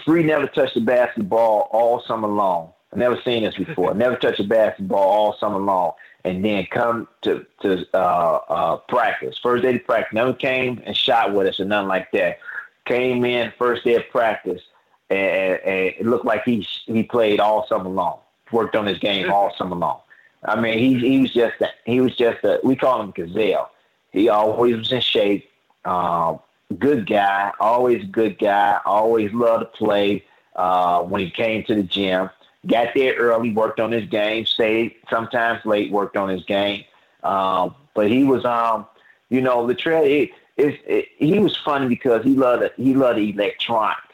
[0.00, 2.72] Spree never touched the basketball all summer long.
[2.92, 3.94] I've never seen this before.
[3.94, 5.92] never touched a basketball all summer long,
[6.24, 9.38] and then come to to uh, uh, practice.
[9.40, 12.40] First day of practice, never came and shot with us or nothing like that.
[12.86, 14.62] Came in first day of practice,
[15.10, 18.18] and, and it looked like he he played all summer long
[18.52, 20.00] worked on his game all summer long.
[20.44, 23.70] I mean, he he was just a, he was just a we call him gazelle.
[24.12, 25.48] He always was in shape.
[25.84, 26.40] Um,
[26.78, 28.80] good guy, always good guy.
[28.84, 30.24] Always loved to play.
[30.56, 32.28] Uh, when he came to the gym,
[32.66, 34.44] got there early, worked on his game.
[34.44, 36.84] Stayed sometimes late, worked on his game.
[37.22, 38.86] Um, but he was, um,
[39.28, 40.04] you know, Latrell.
[40.04, 44.09] It, it, it, he was funny because he loved it he loved electronics.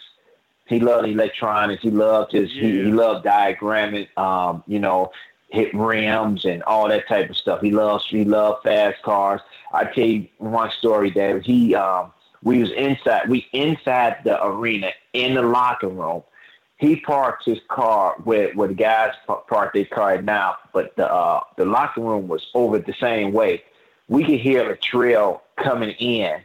[0.67, 1.83] He loved electronics.
[1.83, 2.53] He loved his.
[2.55, 2.63] Yeah.
[2.63, 4.17] He, he loved diagramming.
[4.19, 5.13] Um, you know,
[5.49, 7.61] hit rims and all that type of stuff.
[7.61, 8.07] He loves.
[8.07, 9.41] He loved fast cars.
[9.73, 11.75] I tell you one story that he.
[11.75, 12.13] Um,
[12.43, 13.29] we was inside.
[13.29, 16.23] We inside the arena in the locker room.
[16.79, 21.41] He parked his car where where the guys parked their car now, but the uh,
[21.57, 23.63] the locker room was over the same way.
[24.09, 26.41] We could hear Latrell coming in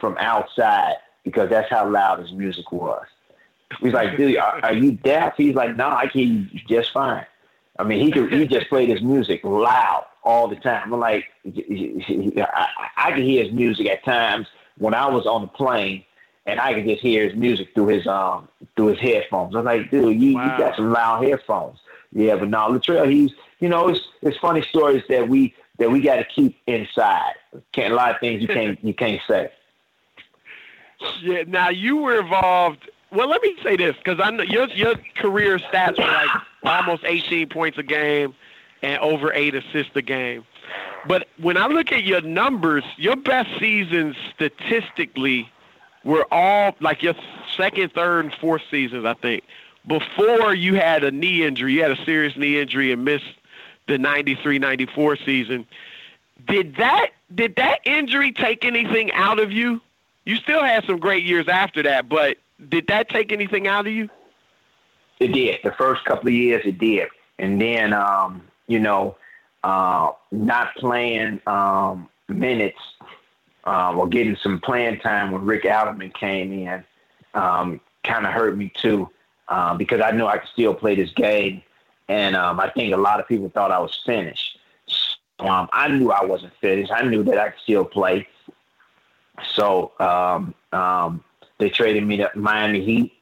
[0.00, 0.94] from outside
[1.24, 3.04] because that's how loud his music was.
[3.80, 5.34] He's like, dude, are, are you deaf?
[5.36, 7.26] He's like, no, I can just fine.
[7.78, 10.92] I mean, he could, he just played his music loud all the time.
[10.92, 14.46] I'm like, I, I could hear his music at times
[14.78, 16.04] when I was on the plane,
[16.46, 19.54] and I could just hear his music through his um through his headphones.
[19.54, 20.44] I'm like, dude, you, wow.
[20.44, 21.78] you got some loud headphones.
[22.12, 26.00] Yeah, but no, Latrell, he's you know, it's it's funny stories that we that we
[26.00, 27.34] got to keep inside.
[27.72, 29.50] Can't a lot of things you can't you can't say.
[31.22, 31.44] Yeah.
[31.46, 32.90] Now you were involved.
[33.10, 36.28] Well, let me say this because I know your your career stats were like
[36.62, 38.34] almost 18 points a game
[38.82, 40.44] and over eight assists a game.
[41.06, 45.50] But when I look at your numbers, your best seasons statistically
[46.04, 47.14] were all like your
[47.56, 49.44] second, third, and fourth seasons, I think.
[49.86, 53.24] Before you had a knee injury, you had a serious knee injury and missed
[53.86, 55.66] the 93-94 season.
[56.46, 59.80] Did that did that injury take anything out of you?
[60.24, 62.36] You still had some great years after that, but
[62.68, 64.08] did that take anything out of you?
[65.20, 65.60] It did.
[65.64, 69.16] The first couple of years, it did, and then um, you know,
[69.64, 72.78] uh, not playing um, minutes
[73.66, 76.84] uh, or getting some playing time when Rick Adelman came in
[77.34, 79.08] um, kind of hurt me too
[79.48, 81.62] uh, because I knew I could still play this game,
[82.08, 84.58] and um, I think a lot of people thought I was finished.
[85.40, 86.90] Um, I knew I wasn't finished.
[86.92, 88.26] I knew that I could still play.
[89.54, 91.22] So um, um,
[91.58, 93.12] they traded me to Miami Heat,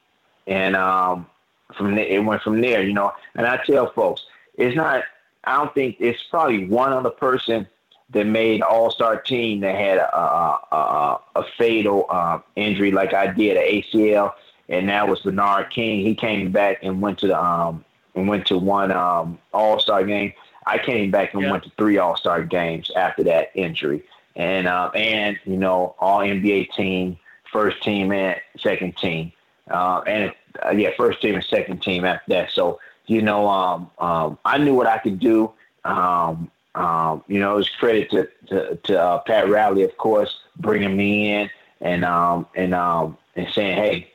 [0.45, 1.27] and um,
[1.75, 2.83] from there, it went from there.
[2.83, 4.25] You know, and I tell folks,
[4.55, 5.03] it's not.
[5.43, 7.67] I don't think it's probably one other person
[8.11, 13.13] that made All Star team that had a a, a, a fatal uh, injury like
[13.13, 14.33] I did, an ACL,
[14.69, 16.05] and that was Bernard King.
[16.05, 17.83] He came back and went to the um
[18.17, 20.33] and went to one um, All Star game.
[20.65, 21.51] I came back and yeah.
[21.51, 24.03] went to three All Star games after that injury,
[24.35, 27.17] and uh, and you know All NBA team,
[27.57, 29.31] first team and second team,
[29.71, 30.31] uh, and
[30.63, 32.51] uh, yeah, first team and second team after that.
[32.51, 35.51] So you know, um, um, I knew what I could do.
[35.83, 40.39] Um, um, you know, it was credit to to, to uh, Pat Riley, of course,
[40.57, 41.49] bringing me in
[41.81, 44.11] and um, and um, and saying, hey,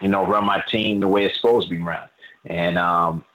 [0.00, 2.08] you know, run my team the way it's supposed to be run.
[2.46, 2.76] And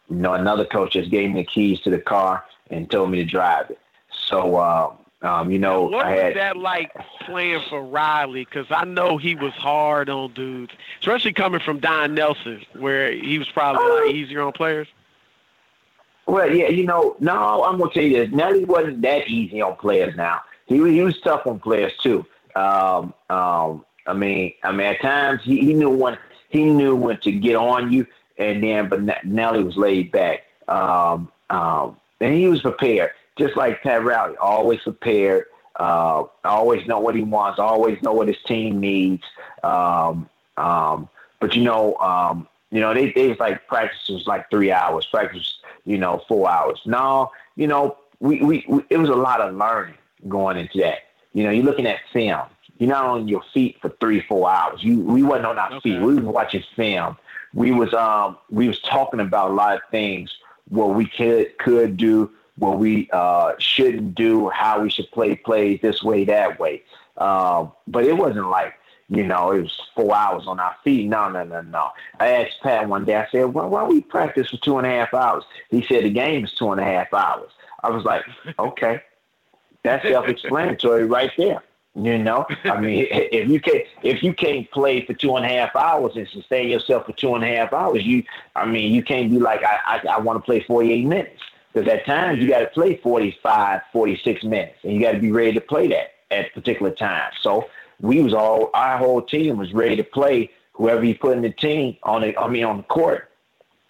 [0.09, 3.17] you know, another coach just gave me the keys to the car and told me
[3.19, 3.79] to drive it.
[4.09, 6.91] So, uh, um, you know, what I had, was that like
[7.25, 8.45] playing for Riley?
[8.45, 13.37] Because I know he was hard on dudes, especially coming from Don Nelson, where he
[13.37, 14.87] was probably a lot uh, easier on players.
[16.25, 18.33] Well, yeah, you know, no, I'm gonna tell you this.
[18.33, 20.15] Nelly wasn't that easy on players.
[20.15, 22.25] Now he he was tough on players too.
[22.55, 26.17] Um, um, I mean, I mean, at times he, he knew when
[26.49, 28.07] he knew when to get on you,
[28.37, 30.43] and then but Nelly was laid back.
[30.67, 33.11] Um, um, and he was prepared,
[33.41, 35.45] just like Pat Riley, always prepared.
[35.77, 37.59] Uh, always know what he wants.
[37.59, 39.23] Always know what his team needs.
[39.63, 44.49] Um, um, but you know, um, you know, they they was like practice was like
[44.49, 45.05] three hours.
[45.07, 46.79] Practice you know, four hours.
[46.85, 49.95] No, you know, we, we, we it was a lot of learning
[50.27, 50.99] going into that.
[51.33, 52.47] You know, you're looking at film.
[52.77, 54.83] You're not on your feet for three, four hours.
[54.83, 55.79] You we wasn't on our okay.
[55.81, 56.01] feet.
[56.01, 57.17] We was watching film.
[57.53, 60.31] We was um we was talking about a lot of things
[60.69, 65.79] what we could could do, what we uh, shouldn't do, how we should play plays
[65.81, 66.83] this way, that way.
[67.17, 68.75] Um, but it wasn't like
[69.11, 71.09] you know, it was four hours on our feet.
[71.09, 71.89] No, no, no, no.
[72.21, 74.89] I asked Pat one day, I said, well, why we practice for two and a
[74.89, 75.43] half hours?
[75.69, 77.51] He said, the game is two and a half hours.
[77.83, 78.23] I was like,
[78.57, 79.01] okay,
[79.83, 81.61] that's self-explanatory right there.
[81.93, 85.49] You know, I mean, if you can't if you can't play for two and a
[85.49, 88.23] half hours and sustain yourself for two and a half hours, you,
[88.55, 91.41] I mean, you can't be like, I, I, I want to play 48 minutes.
[91.73, 95.31] Because at times you got to play 45, 46 minutes, and you got to be
[95.31, 97.35] ready to play that at particular times.
[97.41, 97.69] So
[98.01, 101.51] we was all our whole team was ready to play whoever you put in the
[101.51, 103.29] team on the I mean on the court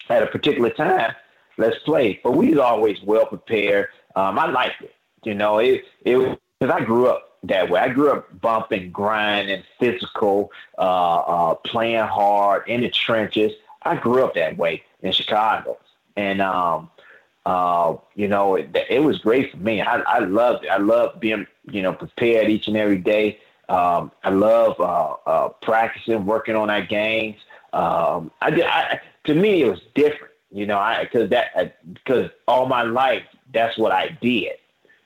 [0.08, 1.14] at a particular time.
[1.58, 2.20] Let's play.
[2.22, 3.88] But we was always well prepared.
[4.16, 4.94] Um, I liked it.
[5.24, 7.80] You know, it it because I grew up that way.
[7.80, 13.52] I grew up bumping, grinding, physical, uh, uh, playing hard in the trenches.
[13.82, 15.78] I grew up that way in Chicago,
[16.16, 16.90] and um,
[17.44, 19.80] uh, you know, it, it was great for me.
[19.80, 20.68] I, I loved it.
[20.68, 23.38] I loved being, you know, prepared each and every day.
[23.68, 27.38] Um, I love uh, uh, practicing, working on our games.
[27.72, 32.30] Um, I, did, I, to me, it was different, you know, I because that because
[32.46, 33.22] all my life
[33.52, 34.52] that's what I did,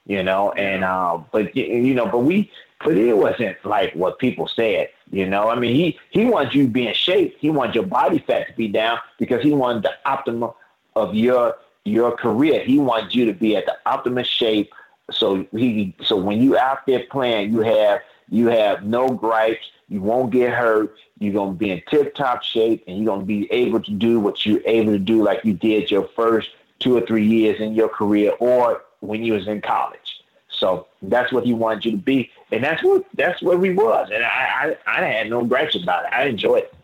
[0.06, 2.50] you know, and um, but you know, but we,
[2.84, 5.48] but it wasn't like what people said, you know.
[5.48, 7.36] I mean, he he wants you to be in shape.
[7.38, 10.50] He wants your body fat to be down because he wanted the optimum
[10.96, 11.56] of your
[11.86, 12.64] your career.
[12.64, 14.72] He wants you to be at the optimum shape.
[15.10, 19.70] So he so when you out there playing, you have you have no gripes.
[19.88, 20.96] You won't get hurt.
[21.18, 24.44] You're to be in tip top shape and you're to be able to do what
[24.44, 27.88] you're able to do like you did your first two or three years in your
[27.88, 30.24] career or when you was in college.
[30.48, 34.08] So that's what he wanted you to be, and that's what that's what we was,
[34.12, 36.12] and I I, I had no gripes about it.
[36.12, 36.74] I enjoyed it.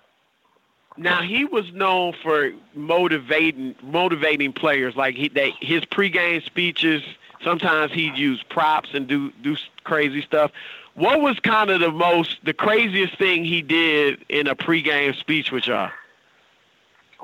[0.96, 4.94] Now he was known for motivating motivating players.
[4.96, 7.02] Like he, they, his pregame speeches.
[7.42, 10.52] Sometimes he'd use props and do do crazy stuff.
[10.94, 15.50] What was kind of the most the craziest thing he did in a pregame speech
[15.50, 15.90] with y'all?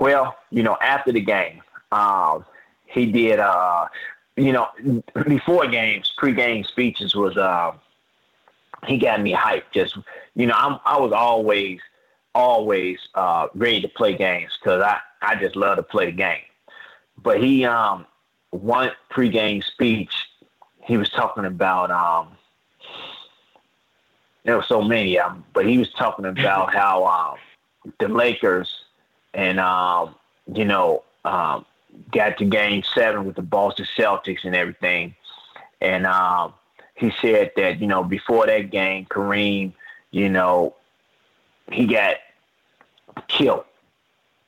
[0.00, 1.62] Well, you know, after the game,
[1.92, 2.44] um,
[2.86, 3.38] he did.
[3.38, 3.86] Uh,
[4.36, 4.68] you know,
[5.26, 7.36] before games, pregame speeches was.
[7.36, 7.72] Uh,
[8.86, 9.72] he got me hyped.
[9.72, 9.98] Just
[10.34, 11.80] you know, I'm I was always
[12.38, 16.46] always uh, ready to play games because I I just love to play the game.
[17.20, 18.06] But he um
[18.50, 20.14] one pregame speech,
[20.84, 22.28] he was talking about um
[24.44, 28.72] there were so many of them, but he was talking about how um, the Lakers
[29.34, 30.14] and um,
[30.54, 31.66] you know um,
[32.12, 35.14] got to Game Seven with the Boston Celtics and everything,
[35.80, 36.54] and um,
[36.94, 39.72] he said that you know before that game, Kareem,
[40.12, 40.76] you know,
[41.72, 42.16] he got
[43.26, 43.64] killed.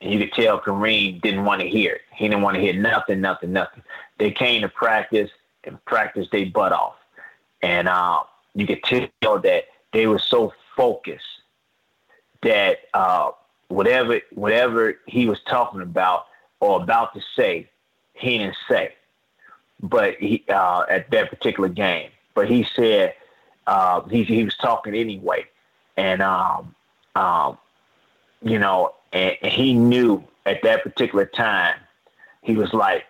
[0.01, 2.01] And you could tell Kareem didn't want to hear it.
[2.13, 3.83] He didn't want to hear nothing, nothing, nothing.
[4.17, 5.29] They came to practice
[5.63, 6.95] and practiced their butt off.
[7.61, 8.21] And uh,
[8.55, 11.25] you could tell that they were so focused
[12.41, 13.31] that uh,
[13.67, 16.25] whatever whatever he was talking about
[16.59, 17.69] or about to say,
[18.13, 18.93] he didn't say.
[19.81, 23.13] But he uh, at that particular game, but he said
[23.67, 25.45] uh, he he was talking anyway,
[25.97, 26.75] and um,
[27.15, 27.57] um,
[28.41, 31.75] you know, and, he knew at that particular time,
[32.41, 33.05] he was like,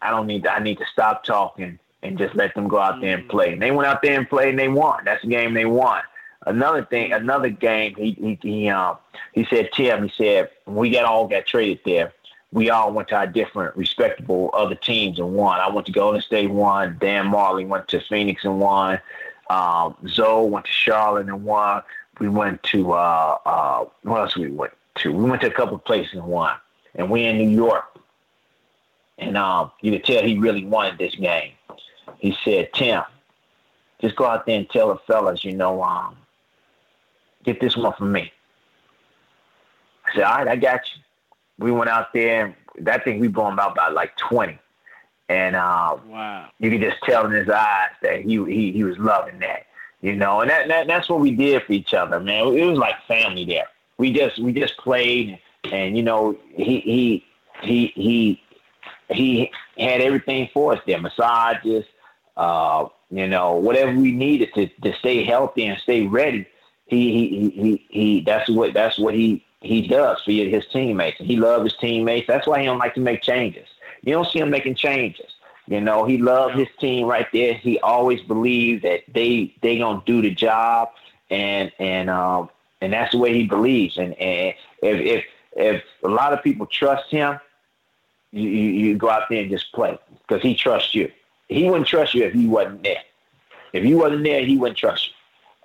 [0.00, 3.00] I don't need to, I need to stop talking and just let them go out
[3.00, 3.52] there and play.
[3.52, 5.04] And they went out there and played and they won.
[5.04, 6.02] That's the game they won.
[6.46, 8.96] Another thing, another game, he he he um
[9.32, 12.12] he said, Tim, he said, we got all got traded there.
[12.52, 15.60] We all went to our different respectable other teams and won.
[15.60, 16.96] I went to Golden State won.
[16.98, 19.00] Dan Majerle went to Phoenix and won.
[19.50, 21.82] Um, Zo went to Charlotte and won.
[22.18, 25.12] We went to uh uh what else we went to?
[25.12, 26.56] We went to a couple of places and won.
[26.94, 27.84] And we in New York.
[29.18, 31.52] And um you could tell he really wanted this game
[32.18, 33.02] he said, Tim,
[34.00, 36.16] just go out there and tell the fellas, you know, um,
[37.44, 38.32] get this one from me.
[40.06, 41.02] I said, all right, I got you.
[41.58, 42.54] We went out there, and
[42.86, 44.58] that thing we blew him out by like 20.
[45.28, 46.48] And um, wow.
[46.58, 49.66] you could just tell in his eyes that he, he, he was loving that,
[50.00, 52.46] you know, and that, that that's what we did for each other, man.
[52.56, 53.68] It was like family there.
[53.98, 57.24] We just we just played, and you know, he he
[57.62, 58.42] he he
[59.10, 61.84] he had everything for us there, massages,
[62.36, 66.46] uh, you know, whatever we needed to, to stay healthy and stay ready.
[66.86, 71.18] He, he, he, he, that's what, that's what he, he does for his teammates.
[71.18, 72.26] He loves his teammates.
[72.26, 73.66] That's why he don't like to make changes.
[74.02, 75.26] You don't see him making changes.
[75.68, 77.54] You know, he loved his team right there.
[77.54, 80.90] He always believed that they they gonna do the job,
[81.30, 82.50] and and um
[82.80, 83.98] and that's the way he believes.
[83.98, 85.24] And and if if
[85.56, 87.38] if a lot of people trust him,
[88.32, 91.10] you you, go out there and just play because he trusts you
[91.48, 93.02] he wouldn't trust you if he wasn't there.
[93.72, 95.12] If you wasn't there, he wouldn't trust you.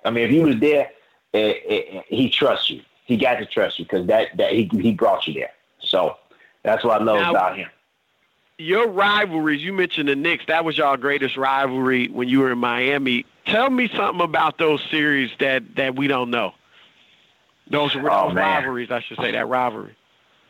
[0.04, 0.90] I mean, if he was there,
[1.32, 2.82] eh, eh, eh, he trusts you.
[3.06, 5.52] He got to trust you because that that he he brought you there.
[5.78, 6.16] So
[6.62, 7.68] that's what I love now, about him.
[8.58, 10.46] Your rivalries, you mentioned the Knicks.
[10.46, 13.26] That was your greatest rivalry when you were in Miami.
[13.46, 16.54] Tell me something about those series that that we don't know.
[17.68, 19.96] Those, oh, rivalries, I should say, that rivalry.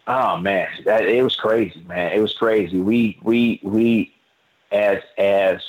[0.07, 2.13] Oh man, that it was crazy, man.
[2.13, 2.79] It was crazy.
[2.79, 4.15] We we we
[4.71, 5.63] as as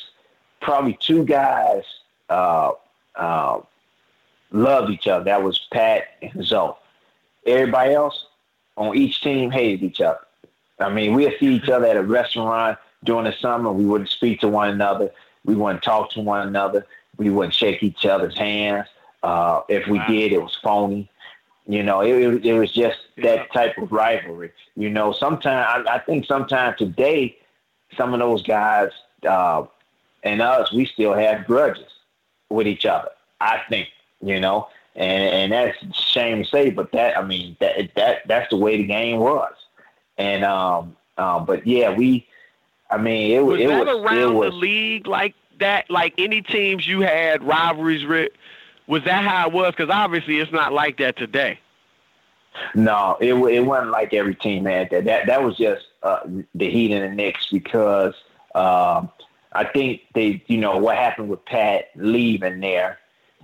[0.60, 1.84] probably two guys
[2.30, 2.72] uh,
[3.16, 3.62] uh,
[4.52, 5.24] loved each other.
[5.24, 6.78] That was Pat and Zo.
[7.46, 8.26] Everybody else
[8.76, 10.20] on each team hated each other.
[10.80, 13.72] I mean, we'd see each other at a restaurant during the summer.
[13.72, 15.12] We wouldn't speak to one another.
[15.46, 16.86] We wouldn't talk to one another.
[17.18, 18.88] We wouldn't shake each other's hands.
[19.24, 20.08] Uh, if we wow.
[20.08, 21.10] did, it was phony.
[21.68, 23.46] You know, it, it was just that yeah.
[23.48, 24.52] type of rivalry.
[24.76, 27.38] You know, sometimes I, I think sometimes today
[27.98, 28.90] some of those guys
[29.28, 29.64] uh,
[30.24, 31.92] and us, we still have grudges
[32.50, 33.10] with each other.
[33.42, 33.88] I think,
[34.22, 38.28] you know, and and that's a shame to say, but that I mean that that
[38.28, 39.54] that's the way the game was.
[40.18, 42.28] And um, um but yeah, we,
[42.90, 45.90] I mean, it was it that was around it was, the league like that.
[45.90, 48.32] Like any teams you had rivalries with,
[48.88, 49.72] was that how it was?
[49.72, 51.60] Because obviously it's not like that today.
[52.74, 55.06] No, it it wasn't like every team had that.
[55.06, 56.22] That that was just uh,
[56.54, 58.14] the Heat and the Knicks because
[58.54, 59.10] um,
[59.52, 63.00] I think they, you know, what happened with Pat leaving there,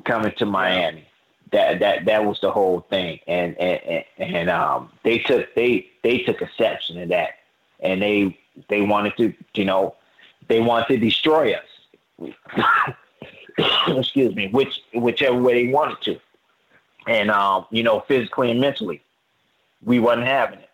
[0.05, 1.07] coming to Miami.
[1.51, 6.19] That that that was the whole thing, and and and um, they took they they
[6.19, 7.31] took exception to that,
[7.79, 8.37] and they
[8.69, 9.95] they wanted to, you know,
[10.47, 12.33] they wanted to destroy us.
[13.87, 16.19] Excuse me, which whichever way they wanted to,
[17.07, 19.01] and um, you know, physically and mentally,
[19.83, 20.69] we wasn't having it.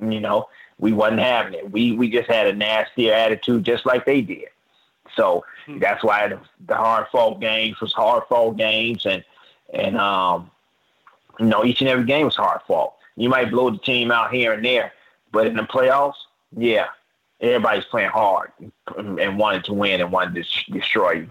[0.00, 0.48] You know,
[0.78, 1.70] we wasn't having it.
[1.70, 4.46] We we just had a nastier attitude, just like they did.
[5.16, 5.78] So hmm.
[5.78, 9.24] that's why the, the hard fought games was hard fought games, and
[9.72, 10.50] and um,
[11.38, 12.94] you know, each and every game was hard fought.
[13.16, 14.92] You might blow the team out here and there,
[15.32, 16.14] but in the playoffs,
[16.56, 16.86] yeah,
[17.40, 18.52] everybody's playing hard
[18.96, 21.30] and wanted to win and wanted to destroy you.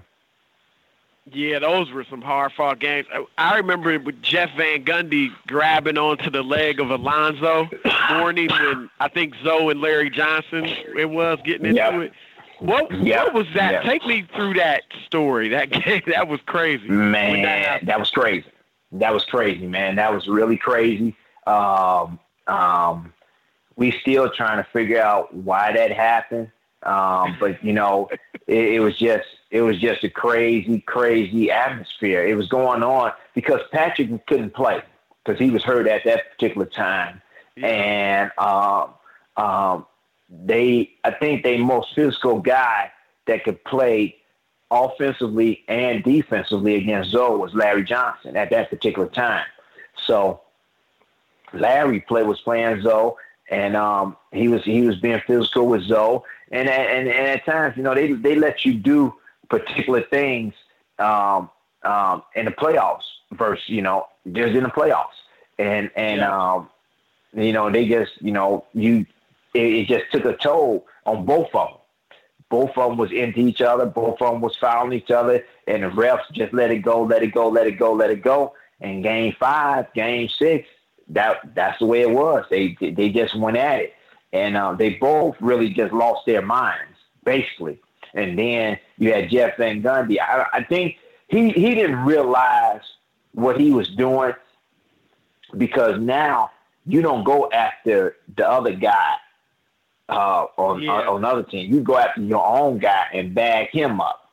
[1.32, 3.08] Yeah, those were some hard fought games.
[3.38, 7.70] I remember with Jeff Van Gundy grabbing onto the leg of Alonzo
[8.10, 10.66] Mourning when I think Zo and Larry Johnson
[10.98, 11.94] it was getting into yep.
[11.94, 12.14] it.
[12.60, 13.26] What yep.
[13.26, 13.72] what was that?
[13.72, 13.84] Yep.
[13.84, 15.48] Take me through that story.
[15.50, 16.88] That game that was crazy.
[16.88, 18.46] Man, that, that, was crazy.
[18.92, 19.96] That was crazy, man.
[19.96, 21.16] That was really crazy.
[21.48, 23.14] Um, um,
[23.76, 26.52] we still trying to figure out why that happened.
[26.84, 28.10] Um, but you know,
[28.48, 32.26] it, it, was just it was just a crazy, crazy atmosphere.
[32.26, 34.82] It was going on because Patrick couldn't play
[35.24, 37.22] because he was hurt at that particular time,
[37.56, 37.68] yeah.
[37.68, 38.94] and um,
[39.38, 39.86] um,
[40.30, 42.92] they I think they most physical guy
[43.28, 44.16] that could play
[44.72, 49.46] offensively and defensively against Zo was Larry Johnson at that particular time.
[50.08, 50.42] So
[51.54, 53.18] Larry play was playing Zo,
[53.50, 57.76] and um, he was he was being physical with Zo, and and and at times
[57.78, 59.14] you know they they let you do
[59.50, 60.54] particular things
[61.00, 61.50] um,
[61.84, 65.20] um, in the playoffs versus you know just in the playoffs,
[65.60, 66.54] and and yeah.
[66.54, 66.70] um,
[67.34, 69.06] you know they just you know you
[69.54, 71.78] it, it just took a toll on both of them.
[72.50, 73.86] Both of them was into each other.
[73.86, 77.24] Both of them was fouling each other, and the refs just let it go, let
[77.24, 78.54] it go, let it go, let it go.
[78.82, 80.68] And game five, game six,
[81.12, 82.46] that that's the way it was.
[82.50, 83.94] They they just went at it,
[84.34, 87.80] and uh, they both really just lost their minds, basically.
[88.14, 90.20] And then you had Jeff Van Gundy.
[90.20, 90.98] I, I think
[91.28, 92.82] he he didn't realize
[93.34, 94.34] what he was doing
[95.58, 96.52] because now
[96.86, 99.16] you don't go after the other guy
[100.10, 100.92] uh, on, yeah.
[100.92, 101.72] on another team.
[101.74, 104.30] You go after your own guy and bag him up.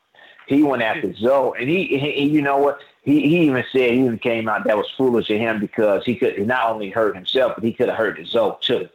[0.47, 2.81] He went after Zo, and he, he, you know what?
[3.09, 6.15] He, he even said he even came out that was foolish of him because he
[6.15, 8.87] could not only hurt himself, but he could have hurt Zo too.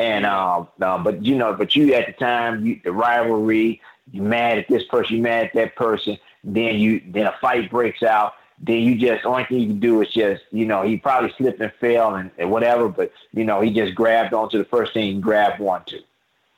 [0.00, 3.80] And um, uh, but you know, but you at the time, you, the rivalry,
[4.10, 6.18] you mad at this person, you mad at that person.
[6.42, 8.34] Then you then a fight breaks out.
[8.60, 11.60] Then you just only thing you can do is just you know he probably slipped
[11.60, 15.14] and fell and, and whatever, but you know he just grabbed onto the first thing
[15.14, 15.98] he grabbed onto.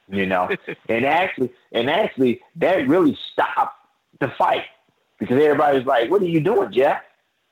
[0.09, 0.49] You know,
[0.89, 3.77] and actually and actually that really stopped
[4.19, 4.65] the fight
[5.21, 7.03] because everybody's like, "What are you doing, Jeff?"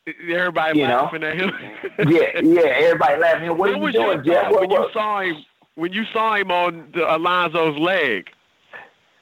[0.06, 1.28] Everybody you laughing know?
[1.28, 1.52] at him.
[2.08, 3.48] yeah, yeah, everybody laughing.
[3.50, 4.50] What, what are you doing, Jeff?
[4.50, 4.88] What, when what?
[4.88, 5.44] you saw him,
[5.74, 8.30] when you saw him on the Alonzo's leg.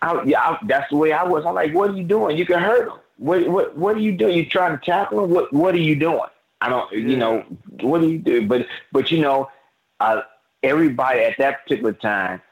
[0.00, 1.44] I, yeah, I, that's the way I was.
[1.44, 2.38] I'm like, "What are you doing?
[2.38, 2.98] You can hurt him.
[3.18, 4.36] What, what, what are you doing?
[4.36, 5.30] You trying to tackle him?
[5.30, 6.20] What, what are you doing?
[6.60, 6.98] I don't, yeah.
[6.98, 7.44] you know,
[7.80, 8.46] what do you do?
[8.46, 9.50] But, but you know,
[10.00, 10.22] uh,
[10.62, 12.42] everybody at that particular time,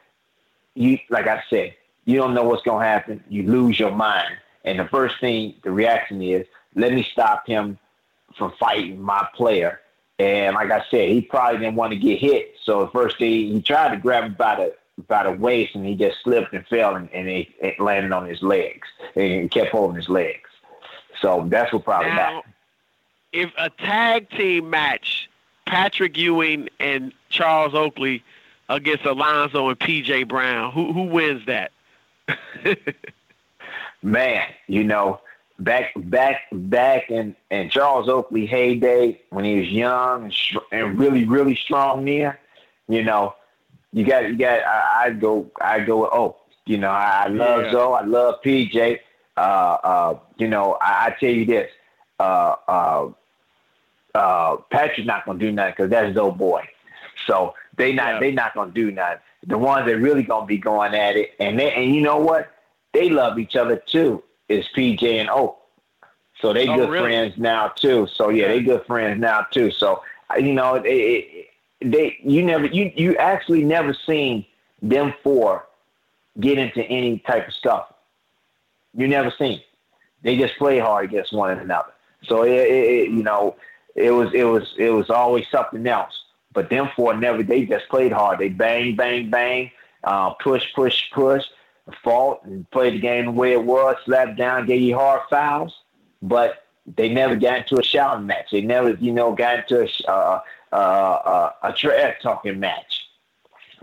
[0.74, 1.74] you, like I said,
[2.04, 3.22] you don't know what's gonna happen.
[3.28, 4.36] You lose your mind.
[4.64, 7.78] And the first thing, the reaction is, let me stop him
[8.36, 9.80] from fighting my player.
[10.18, 12.54] And like I said, he probably didn't want to get hit.
[12.62, 14.74] So the first thing he tried to grab him by the
[15.08, 18.26] by the waist, and he just slipped and fell, and, and he it landed on
[18.26, 18.86] his legs
[19.16, 20.48] and kept holding his legs.
[21.20, 22.54] So that's what probably now, happened.
[23.32, 25.28] If a tag team match,
[25.66, 28.22] Patrick Ewing and Charles Oakley
[28.68, 31.72] against Alonzo and PJ Brown, who who wins that?
[34.04, 35.20] man, you know,
[35.58, 40.34] back back back in, in Charles Oakley heyday when he was young and,
[40.70, 42.38] and really really strong there,
[42.88, 43.34] you know,
[43.92, 46.36] you got you got I, I go I go with oh
[46.66, 47.72] you know I, I love yeah.
[47.72, 48.98] Zo I love PJ
[49.36, 51.70] uh uh you know I, I tell you this
[52.20, 53.08] uh uh
[54.14, 56.68] uh Patrick's not gonna do nothing because that's Zo boy
[57.26, 58.20] so they not yeah.
[58.20, 61.58] they not gonna do nothing the ones that really gonna be going at it and
[61.58, 62.53] they and you know what
[62.94, 64.22] they love each other too.
[64.48, 65.58] Is PJ and Oak.
[66.40, 67.08] So they oh, good really?
[67.08, 68.06] friends now too.
[68.14, 69.70] So yeah, they good friends now too.
[69.70, 70.02] So
[70.38, 71.48] you know, they,
[71.80, 74.44] they you never you you actually never seen
[74.82, 75.66] them four
[76.40, 77.92] get into any type of stuff.
[78.94, 79.60] You never seen.
[80.22, 81.92] They just play hard against one another.
[82.24, 83.56] So it, it, it, you know,
[83.94, 86.24] it was it was it was always something else.
[86.52, 87.42] But them four never.
[87.42, 88.38] They just played hard.
[88.38, 89.70] They bang bang bang,
[90.04, 91.44] uh, push push push
[92.02, 95.74] fought and played the game the way it was, slapped down, gave you hard fouls,
[96.22, 96.64] but
[96.96, 98.50] they never got into a shouting match.
[98.50, 100.40] They never, you know, got into a, uh,
[100.72, 103.06] uh, uh, a trash talking match.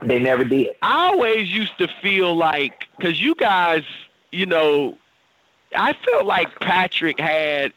[0.03, 0.75] They never did.
[0.81, 3.83] I always used to feel like, because you guys
[4.31, 4.97] you know,
[5.75, 7.73] I felt like Patrick had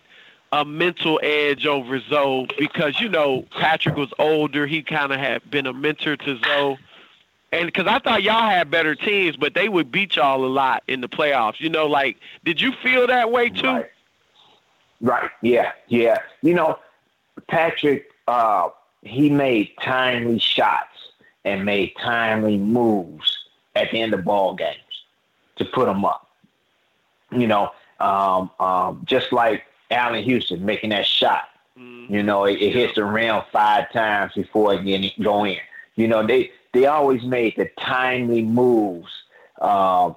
[0.53, 4.67] a mental edge over Zo because you know Patrick was older.
[4.67, 6.79] He kind of had been a mentor to Zo,
[7.55, 10.83] and because I thought y'all had better teams, but they would beat y'all a lot
[10.89, 11.61] in the playoffs.
[11.61, 13.67] You know, like did you feel that way too?
[13.67, 13.91] Right.
[15.01, 15.31] right.
[15.43, 15.73] Yeah.
[15.89, 16.19] Yeah.
[16.43, 16.79] You know,
[17.49, 18.11] Patrick.
[18.27, 18.71] Uh,
[19.05, 21.13] he made timely shots
[21.45, 23.39] and made timely moves
[23.77, 24.79] at the end of ball games
[25.57, 26.29] to put them up.
[27.31, 31.49] You know, um, um, just like Allan Houston making that shot.
[31.79, 32.15] Mm-hmm.
[32.15, 35.59] You know, it, it hits the rim five times before it get go in.
[35.97, 39.11] You know, they they always made the timely moves
[39.61, 40.11] uh,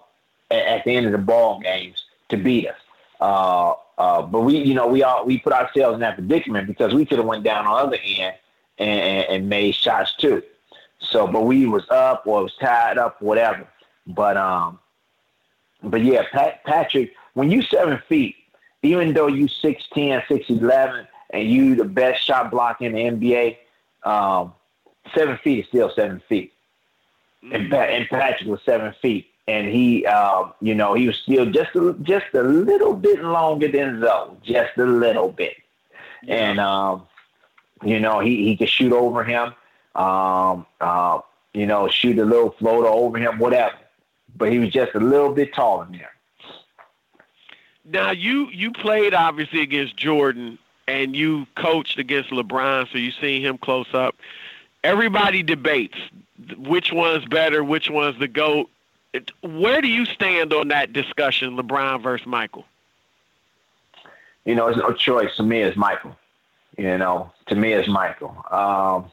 [0.51, 2.78] at, the end of the ball games to beat us.
[3.22, 6.93] Uh, uh, but we, you know, we all we put ourselves in that predicament because
[6.93, 8.36] we could have went down on the other end
[8.78, 10.43] and, and, and, made shots too.
[10.99, 13.68] So, but we was up or was tied up, whatever.
[14.05, 14.80] But um,
[15.82, 18.36] but yeah, Pat, Patrick, when you seven feet,
[18.84, 23.58] even though you 6'10", 6'11", and you the best shot block in the NBA,
[24.03, 24.53] um,
[25.16, 26.53] seven feet is still seven feet.
[27.43, 27.55] Mm-hmm.
[27.55, 31.76] And, and Patrick was seven feet, and he, uh, you know, he was still just
[31.76, 35.55] a, just a little bit longer than Zo, just a little bit.
[36.24, 36.36] Yeah.
[36.36, 37.08] And um,
[37.84, 39.53] you know, he he could shoot over him,
[39.95, 41.20] um, uh,
[41.53, 43.76] you know, shoot a little floater over him, whatever.
[44.36, 46.10] But he was just a little bit taller than him.
[47.86, 53.41] Now you you played obviously against Jordan and you coached against LeBron, so you seen
[53.41, 54.16] him close up.
[54.88, 55.98] Everybody debates
[56.56, 58.70] which one's better, which one's the goat.
[59.42, 62.64] Where do you stand on that discussion, LeBron versus Michael?
[64.46, 65.36] You know, it's no choice.
[65.36, 66.16] To me, it's Michael.
[66.78, 68.34] You know, to me, it's Michael.
[68.50, 69.12] Um,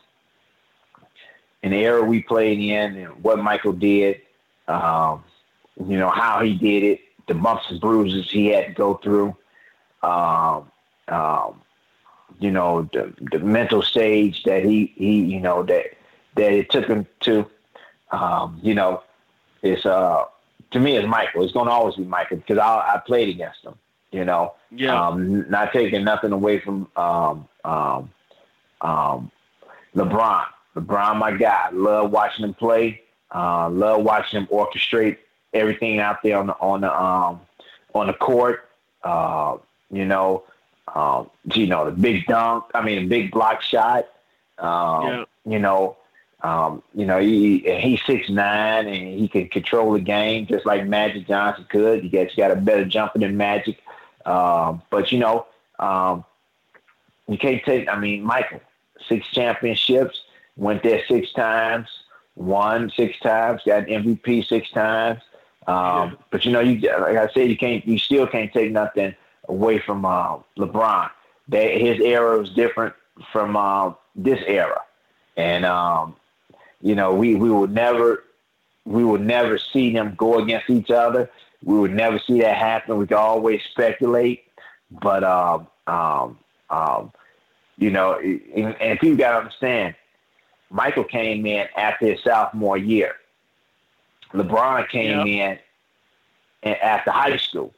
[1.65, 4.21] in the era we played in, and what Michael did,
[4.69, 5.25] um,
[5.77, 9.37] you know, how he did it, the bumps and bruises he had to go through,
[10.05, 10.71] um,
[11.09, 11.63] um,
[12.45, 15.87] you know, the, the mental stage that he, he, you know, that,
[16.37, 17.47] that it took him to,
[18.11, 19.03] um, you know,
[19.63, 20.25] it's, uh,
[20.73, 21.43] to me, it's Michael.
[21.43, 23.75] It's going to always be Michael because I, I played against him,
[24.13, 25.09] you know, yeah.
[25.09, 28.11] um, not taking nothing away from, um, um,
[28.83, 29.31] um,
[29.97, 30.45] LeBron.
[30.77, 31.71] LeBron, my guy.
[31.73, 33.01] Love watching him play.
[33.35, 35.17] Uh, love watching him orchestrate
[35.55, 37.41] everything out there on the on the um,
[37.95, 38.69] on the court.
[39.03, 39.57] Uh,
[39.91, 40.43] you know,
[40.93, 42.65] um, you know the big dunk.
[42.75, 44.07] I mean, big block shot.
[44.59, 45.25] Um, yeah.
[45.47, 45.97] You know,
[46.43, 50.87] um, you know he he's six nine and he can control the game just like
[50.87, 52.03] Magic Johnson could.
[52.03, 53.79] He gets got a better jumper than Magic.
[54.27, 55.47] Um, but you know,
[55.79, 56.25] um,
[57.29, 57.89] you can't take.
[57.89, 58.61] I mean, Michael,
[59.09, 60.23] six championships,
[60.57, 61.89] went there six times,
[62.37, 65.21] won six times, got MVP six times.
[65.67, 66.13] Um, yeah.
[66.31, 69.15] But you know, you like I said, you can't, you still can't take nothing
[69.49, 71.11] away from uh, LeBron.
[71.49, 72.95] That his era was different
[73.31, 74.81] from uh, this era,
[75.37, 76.17] and um,
[76.81, 78.25] you know, we we would never,
[78.85, 81.31] we would never see them go against each other.
[81.63, 82.99] We would never see that happen.
[82.99, 84.45] We could always speculate,
[84.91, 86.39] but um, um,
[86.69, 87.13] um,
[87.79, 89.95] you know, and, and people got to understand,
[90.71, 93.17] Michael came in after his sophomore year.
[94.33, 95.63] LeBron came yep.
[96.63, 97.73] in after high school.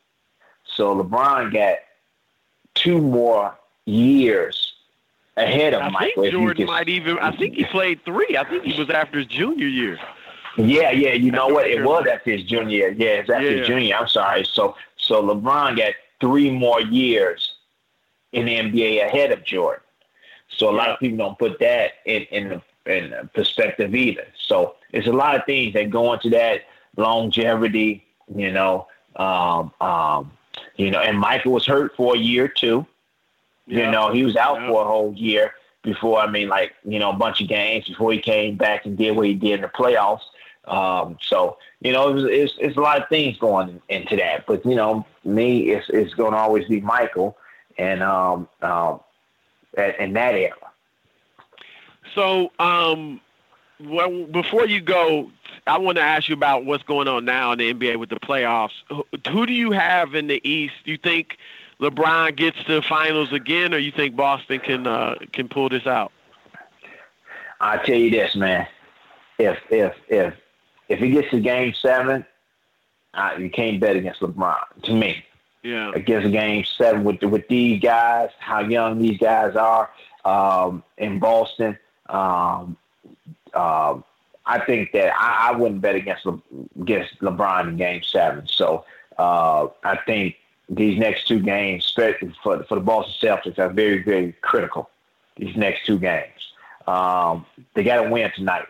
[0.76, 1.78] So LeBron got
[2.74, 3.56] two more
[3.86, 4.74] years
[5.38, 6.24] ahead of I Michael.
[6.24, 7.18] Think Jordan might even.
[7.18, 8.36] I think he played three.
[8.38, 9.98] I think he was after his junior year.
[10.58, 11.14] Yeah, yeah.
[11.14, 11.66] You know what?
[11.66, 12.92] It was after his junior year.
[12.92, 13.58] Yeah, it's after yeah.
[13.58, 13.96] his junior.
[13.96, 14.44] I'm sorry.
[14.44, 17.54] So, so LeBron got three more years
[18.32, 19.82] in the NBA ahead of Jordan.
[20.48, 20.78] So a yeah.
[20.78, 24.26] lot of people don't put that in in in perspective either.
[24.38, 26.62] So it's a lot of things that go into that
[26.98, 28.88] longevity, you know.
[29.16, 30.32] Um, um,
[30.76, 32.86] you know, and Michael was hurt for a year too.
[33.66, 33.86] Yeah.
[33.86, 34.68] You know, he was out yeah.
[34.68, 36.18] for a whole year before.
[36.20, 39.16] I mean, like you know, a bunch of games before he came back and did
[39.16, 40.22] what he did in the playoffs.
[40.66, 44.46] Um, so you know, it was, it's, it's a lot of things going into that.
[44.46, 47.36] But you know, me, it's it's going to always be Michael,
[47.78, 49.00] and um, um,
[49.76, 50.54] in that era.
[52.14, 53.20] So, um,
[53.80, 55.30] well, before you go,
[55.66, 58.20] I want to ask you about what's going on now in the NBA with the
[58.20, 58.72] playoffs.
[59.28, 60.74] Who do you have in the East?
[60.84, 61.38] Do you think
[61.80, 65.86] LeBron gets to the finals again, or you think Boston can uh, can pull this
[65.86, 66.12] out?
[67.60, 68.66] I tell you this, man.
[69.38, 70.34] If if if
[70.88, 72.24] if he gets to Game Seven,
[73.12, 74.82] uh, you can't bet against LeBron.
[74.84, 75.22] To me,
[75.62, 79.90] yeah, against Game Seven with with these guys, how young these guys are
[80.24, 81.78] um, in Boston.
[82.08, 82.76] Um,
[83.54, 83.98] uh,
[84.44, 86.38] I think that I, I, wouldn't bet against Le,
[86.80, 88.46] against LeBron in Game Seven.
[88.46, 88.84] So
[89.18, 90.36] Uh, I think
[90.68, 94.90] these next two games, especially for for the Boston Celtics, are very very critical.
[95.36, 96.52] These next two games,
[96.86, 98.66] um, they got to win tonight.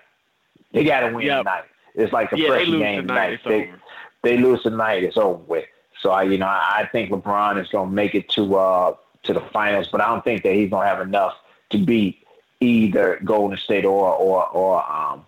[0.73, 1.39] They got to win yep.
[1.41, 1.65] tonight.
[1.95, 3.43] It's like a yeah, fresh game tonight.
[3.43, 3.79] tonight.
[4.23, 5.65] They, they lose tonight, it's over with.
[6.01, 9.33] So I, you know, I think LeBron is going to make it to uh, to
[9.33, 11.35] the finals, but I don't think that he's going to have enough
[11.71, 12.26] to beat
[12.61, 15.27] either Golden State or or or um,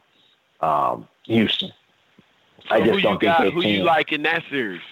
[0.60, 1.72] um, Houston.
[2.68, 3.78] So I just don't think got, Who team.
[3.78, 4.82] you like in that series?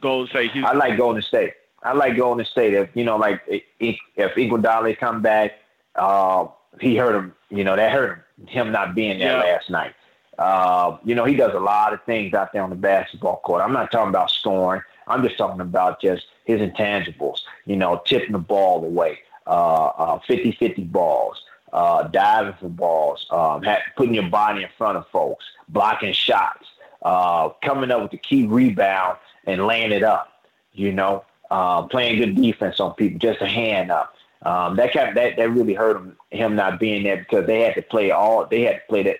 [0.00, 0.64] Golden State, Houston.
[0.64, 1.54] I like Golden State.
[1.82, 2.74] I like Golden State.
[2.74, 5.52] If you know, like if, if Iguodala come back,
[5.94, 6.46] uh,
[6.80, 7.34] he hurt him.
[7.50, 8.46] You know, that hurt him.
[8.46, 9.52] Him not being there yeah.
[9.52, 9.94] last night.
[10.38, 13.62] Uh, you know, he does a lot of things out there on the basketball court.
[13.62, 14.82] I'm not talking about scoring.
[15.06, 17.40] I'm just talking about just his intangibles.
[17.66, 21.42] You know, tipping the ball away, uh, uh, 50-50 balls,
[21.74, 23.62] uh, diving for balls, um,
[23.96, 26.68] putting your body in front of folks, blocking shots,
[27.02, 30.30] uh, coming up with the key rebound and laying it up.
[30.72, 34.14] You know, uh, playing good defense on people, just a hand up.
[34.42, 37.60] Um, that kind of, that that really hurt him him not being there because they
[37.60, 39.18] had to play all they had to play that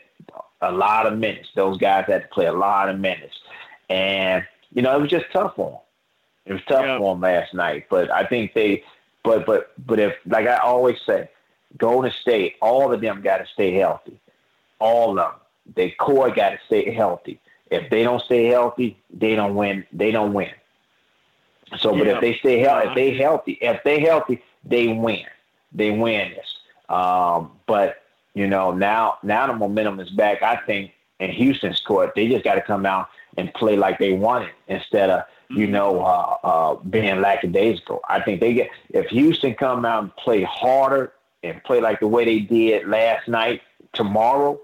[0.61, 1.49] a lot of minutes.
[1.55, 3.35] Those guys had to play a lot of minutes,
[3.89, 5.81] and you know it was just tough for them.
[6.47, 6.99] It was tough yeah.
[6.99, 8.85] for them last night, but I think they,
[9.23, 11.29] but but but if like I always say,
[11.77, 14.21] Golden State, all of them got to stay healthy.
[14.79, 15.41] All of them.
[15.75, 17.41] Their core got to stay healthy.
[17.71, 19.87] If they don't stay healthy, they don't win.
[19.93, 20.51] They don't win.
[21.79, 21.99] So, yeah.
[21.99, 25.25] but if they stay healthy, if they healthy, if they healthy, they win.
[25.73, 26.57] They win this.
[26.89, 28.03] Um, but
[28.35, 30.43] you know, now now the momentum is back.
[30.43, 34.13] I think in Houston's court, they just got to come out and play like they
[34.13, 35.73] want it instead of you mm-hmm.
[35.73, 38.01] know uh, uh, being lackadaisical.
[38.09, 41.13] I think they get if Houston come out and play harder
[41.45, 44.61] and play like the way they did last night, tomorrow,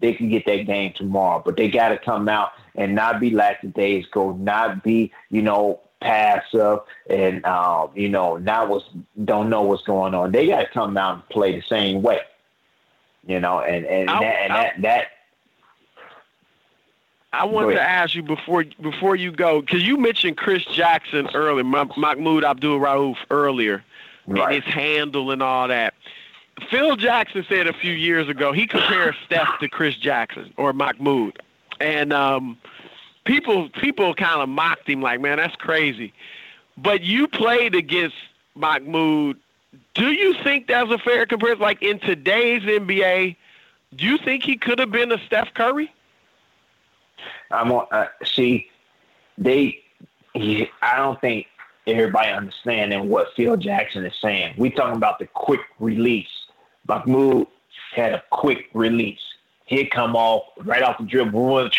[0.00, 1.42] they can get that game tomorrow.
[1.44, 6.80] But they got to come out and not be lackadaisical, not be, you know, passive
[7.08, 8.84] and, uh, you know, not was
[9.24, 10.32] don't know what's going on.
[10.32, 12.20] They got to come out and play the same way,
[13.26, 15.06] you know, and, and, that, and that, that
[17.32, 21.64] I want to ask you before before you go because you mentioned Chris Jackson earlier,
[21.64, 23.82] Mahmoud Abdul Rauf earlier
[24.26, 24.54] right.
[24.54, 25.94] and his handle and all that.
[26.70, 31.40] Phil Jackson said a few years ago he compared Steph to Chris Jackson or Mahmoud,
[31.80, 32.58] and um,
[33.24, 36.12] people people kind of mocked him like, man, that's crazy.
[36.76, 38.16] But you played against
[38.54, 39.38] Mahmoud.
[39.94, 41.60] Do you think that's a fair comparison?
[41.60, 43.36] Like in today's NBA,
[43.96, 45.92] do you think he could have been a Steph Curry?
[47.50, 47.86] I'm on.
[47.90, 48.68] Uh, see,
[49.38, 49.78] they.
[50.34, 51.46] He, I don't think
[51.86, 54.54] everybody understanding what Phil Jackson is saying.
[54.56, 56.28] We talking about the quick release.
[56.86, 57.46] Mahmoud
[57.94, 59.20] had a quick release.
[59.66, 61.70] He'd come off right off the dribble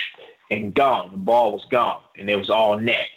[0.51, 1.11] and gone.
[1.11, 3.07] The ball was gone, and it was all net.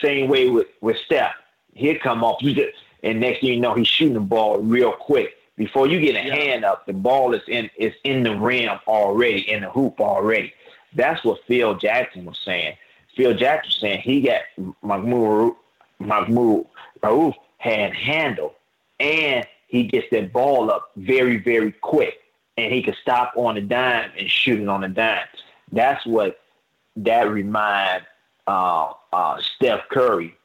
[0.00, 1.34] Same way with, with Steph.
[1.74, 2.42] He'd come off,
[3.02, 5.36] and next thing you know, he's shooting the ball real quick.
[5.56, 6.34] Before you get a yeah.
[6.34, 10.54] hand up, the ball is in is in the rim already, in the hoop already.
[10.94, 12.76] That's what Phil Jackson was saying.
[13.14, 14.40] Phil Jackson was saying he got
[14.82, 15.54] Mahmoud
[16.00, 16.66] Mahmoud
[17.02, 18.54] Rauf had handle,
[18.98, 22.20] and he gets that ball up very, very quick,
[22.56, 25.26] and he can stop on a dime and shoot it on a dime.
[25.72, 26.40] That's what
[26.96, 28.04] that remind
[28.46, 30.36] uh, uh, Steph Curry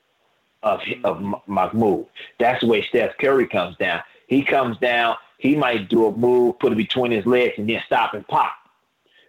[0.63, 2.05] of of Mahmoud.
[2.39, 4.01] That's the way Steph Curry comes down.
[4.27, 5.15] He comes down.
[5.37, 8.53] He might do a move, put it between his legs, and then stop and pop.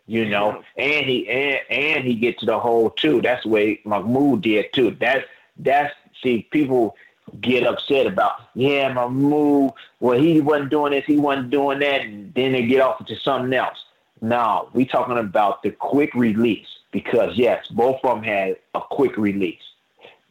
[0.06, 3.20] You know, and he and and he get to the hole too.
[3.22, 4.96] That's the way Mahmoud did too.
[4.98, 5.24] That's
[5.58, 5.92] that's
[6.22, 6.96] see people
[7.40, 9.72] get upset about, yeah, my move.
[10.00, 13.16] Well, he wasn't doing this, he wasn't doing that, and then they get off to
[13.16, 13.84] something else.
[14.20, 19.16] No, we talking about the quick release because yes, both of them had a quick
[19.16, 19.62] release.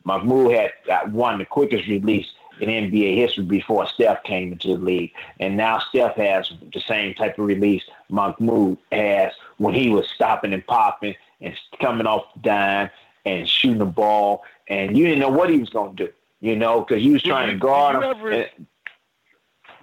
[0.03, 2.27] Mahmoud had one the quickest release
[2.59, 7.13] in NBA history before Steph came into the league, and now Steph has the same
[7.13, 12.39] type of release Mahmoud has when he was stopping and popping and coming off the
[12.41, 12.89] dime
[13.25, 16.55] and shooting the ball, and you didn't know what he was going to do, you
[16.55, 18.03] know, because he was trying to guard him.
[18.03, 18.32] Ever...
[18.32, 18.49] And,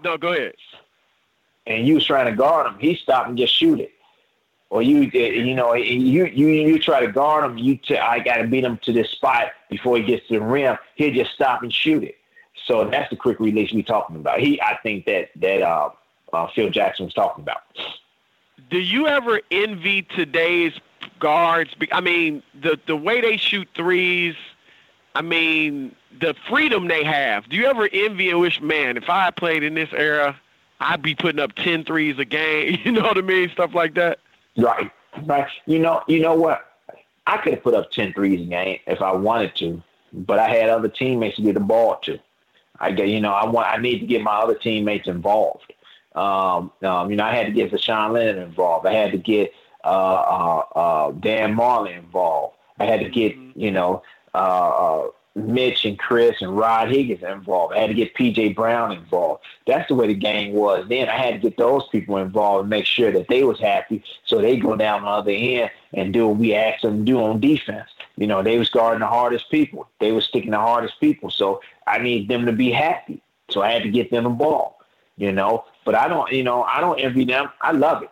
[0.02, 0.54] no, go ahead.
[1.66, 2.78] And you was trying to guard him.
[2.78, 3.92] He stopped and just shoot it.
[4.70, 7.58] Or you, you know, you you you try to guard him.
[7.58, 10.40] You, t- I got to beat him to this spot before he gets to the
[10.40, 10.78] rim.
[10.94, 12.16] He'll just stop and shoot it.
[12.66, 14.40] So that's the quick release we talking about.
[14.40, 15.90] He, I think that that uh,
[16.32, 17.60] uh, Phil Jackson was talking about.
[18.70, 20.72] Do you ever envy today's
[21.22, 21.74] guards.
[21.92, 24.34] I mean, the the way they shoot threes.
[25.14, 27.48] I mean, the freedom they have.
[27.48, 30.38] Do you ever envy and wish, man, if I played in this era,
[30.80, 32.78] I'd be putting up 10 threes a game.
[32.84, 33.50] You know what I mean?
[33.50, 34.18] Stuff like that.
[34.56, 34.90] Right.
[35.24, 35.48] Right.
[35.66, 36.02] You know.
[36.08, 36.66] You know what?
[37.26, 39.82] I could have put up 10 threes a game if I wanted to,
[40.12, 42.18] but I had other teammates to get the ball to.
[42.80, 45.72] I get, you know, I want, I need to get my other teammates involved.
[46.16, 48.86] Um, um, you know, I had to get Voshon Lenard involved.
[48.86, 49.52] I had to get
[49.84, 52.56] uh, uh, uh, Dan Majerle involved.
[52.80, 53.60] I had to get, mm-hmm.
[53.60, 54.02] you know,
[54.34, 57.74] uh, uh, Mitch and Chris and Rod Higgins involved.
[57.74, 59.42] I had to get PJ Brown involved.
[59.66, 60.86] That's the way the game was.
[60.88, 64.04] Then I had to get those people involved and make sure that they was happy
[64.24, 67.22] so they go down the other end and do what we asked them to do
[67.22, 67.88] on defense.
[68.16, 69.88] You know, they was guarding the hardest people.
[70.00, 71.30] They was sticking the hardest people.
[71.30, 73.22] So I need them to be happy.
[73.50, 74.78] So I had to get them the ball.
[75.16, 77.50] You know, but I don't, you know, I don't envy them.
[77.60, 78.10] I love it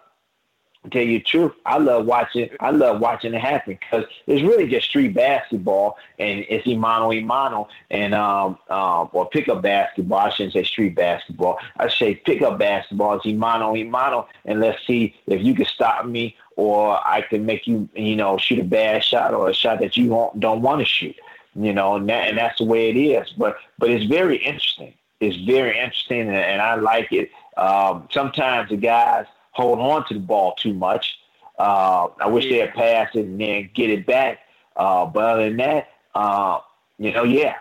[0.88, 2.48] tell you the truth, I love watching.
[2.58, 7.68] I love watching it happen because it's really just street basketball, and it's imano imano,
[7.90, 10.18] and um, um, or pickup basketball.
[10.18, 11.58] I shouldn't say street basketball.
[11.78, 16.36] I say pickup basketball It's imano imano, and let's see if you can stop me,
[16.56, 19.96] or I can make you, you know, shoot a bad shot or a shot that
[19.96, 21.16] you don't want to shoot.
[21.56, 23.30] You know, and, that, and that's the way it is.
[23.36, 24.94] But but it's very interesting.
[25.20, 27.30] It's very interesting, and, and I like it.
[27.58, 31.18] Um, sometimes the guys hold on to the ball too much.
[31.58, 32.50] Uh, I wish yeah.
[32.50, 34.40] they had passed it and then get it back.
[34.76, 36.58] Uh, but other than that, uh,
[36.98, 37.56] you know, yeah,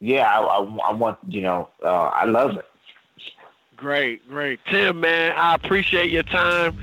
[0.00, 2.64] yeah, I, I, I want, you know, uh, I love it.
[3.76, 5.34] Great, great, Tim, man.
[5.36, 6.78] I appreciate your time.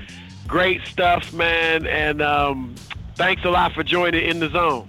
[0.46, 2.74] Great stuff, man, and um,
[3.14, 4.86] thanks a lot for joining in the zone.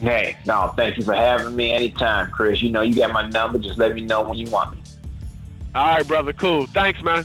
[0.00, 2.60] Hey, no, thank you for having me anytime, Chris.
[2.60, 3.58] You know, you got my number.
[3.58, 4.82] Just let me know when you want me.
[5.74, 6.32] All right, brother.
[6.32, 6.66] Cool.
[6.66, 7.24] Thanks, man.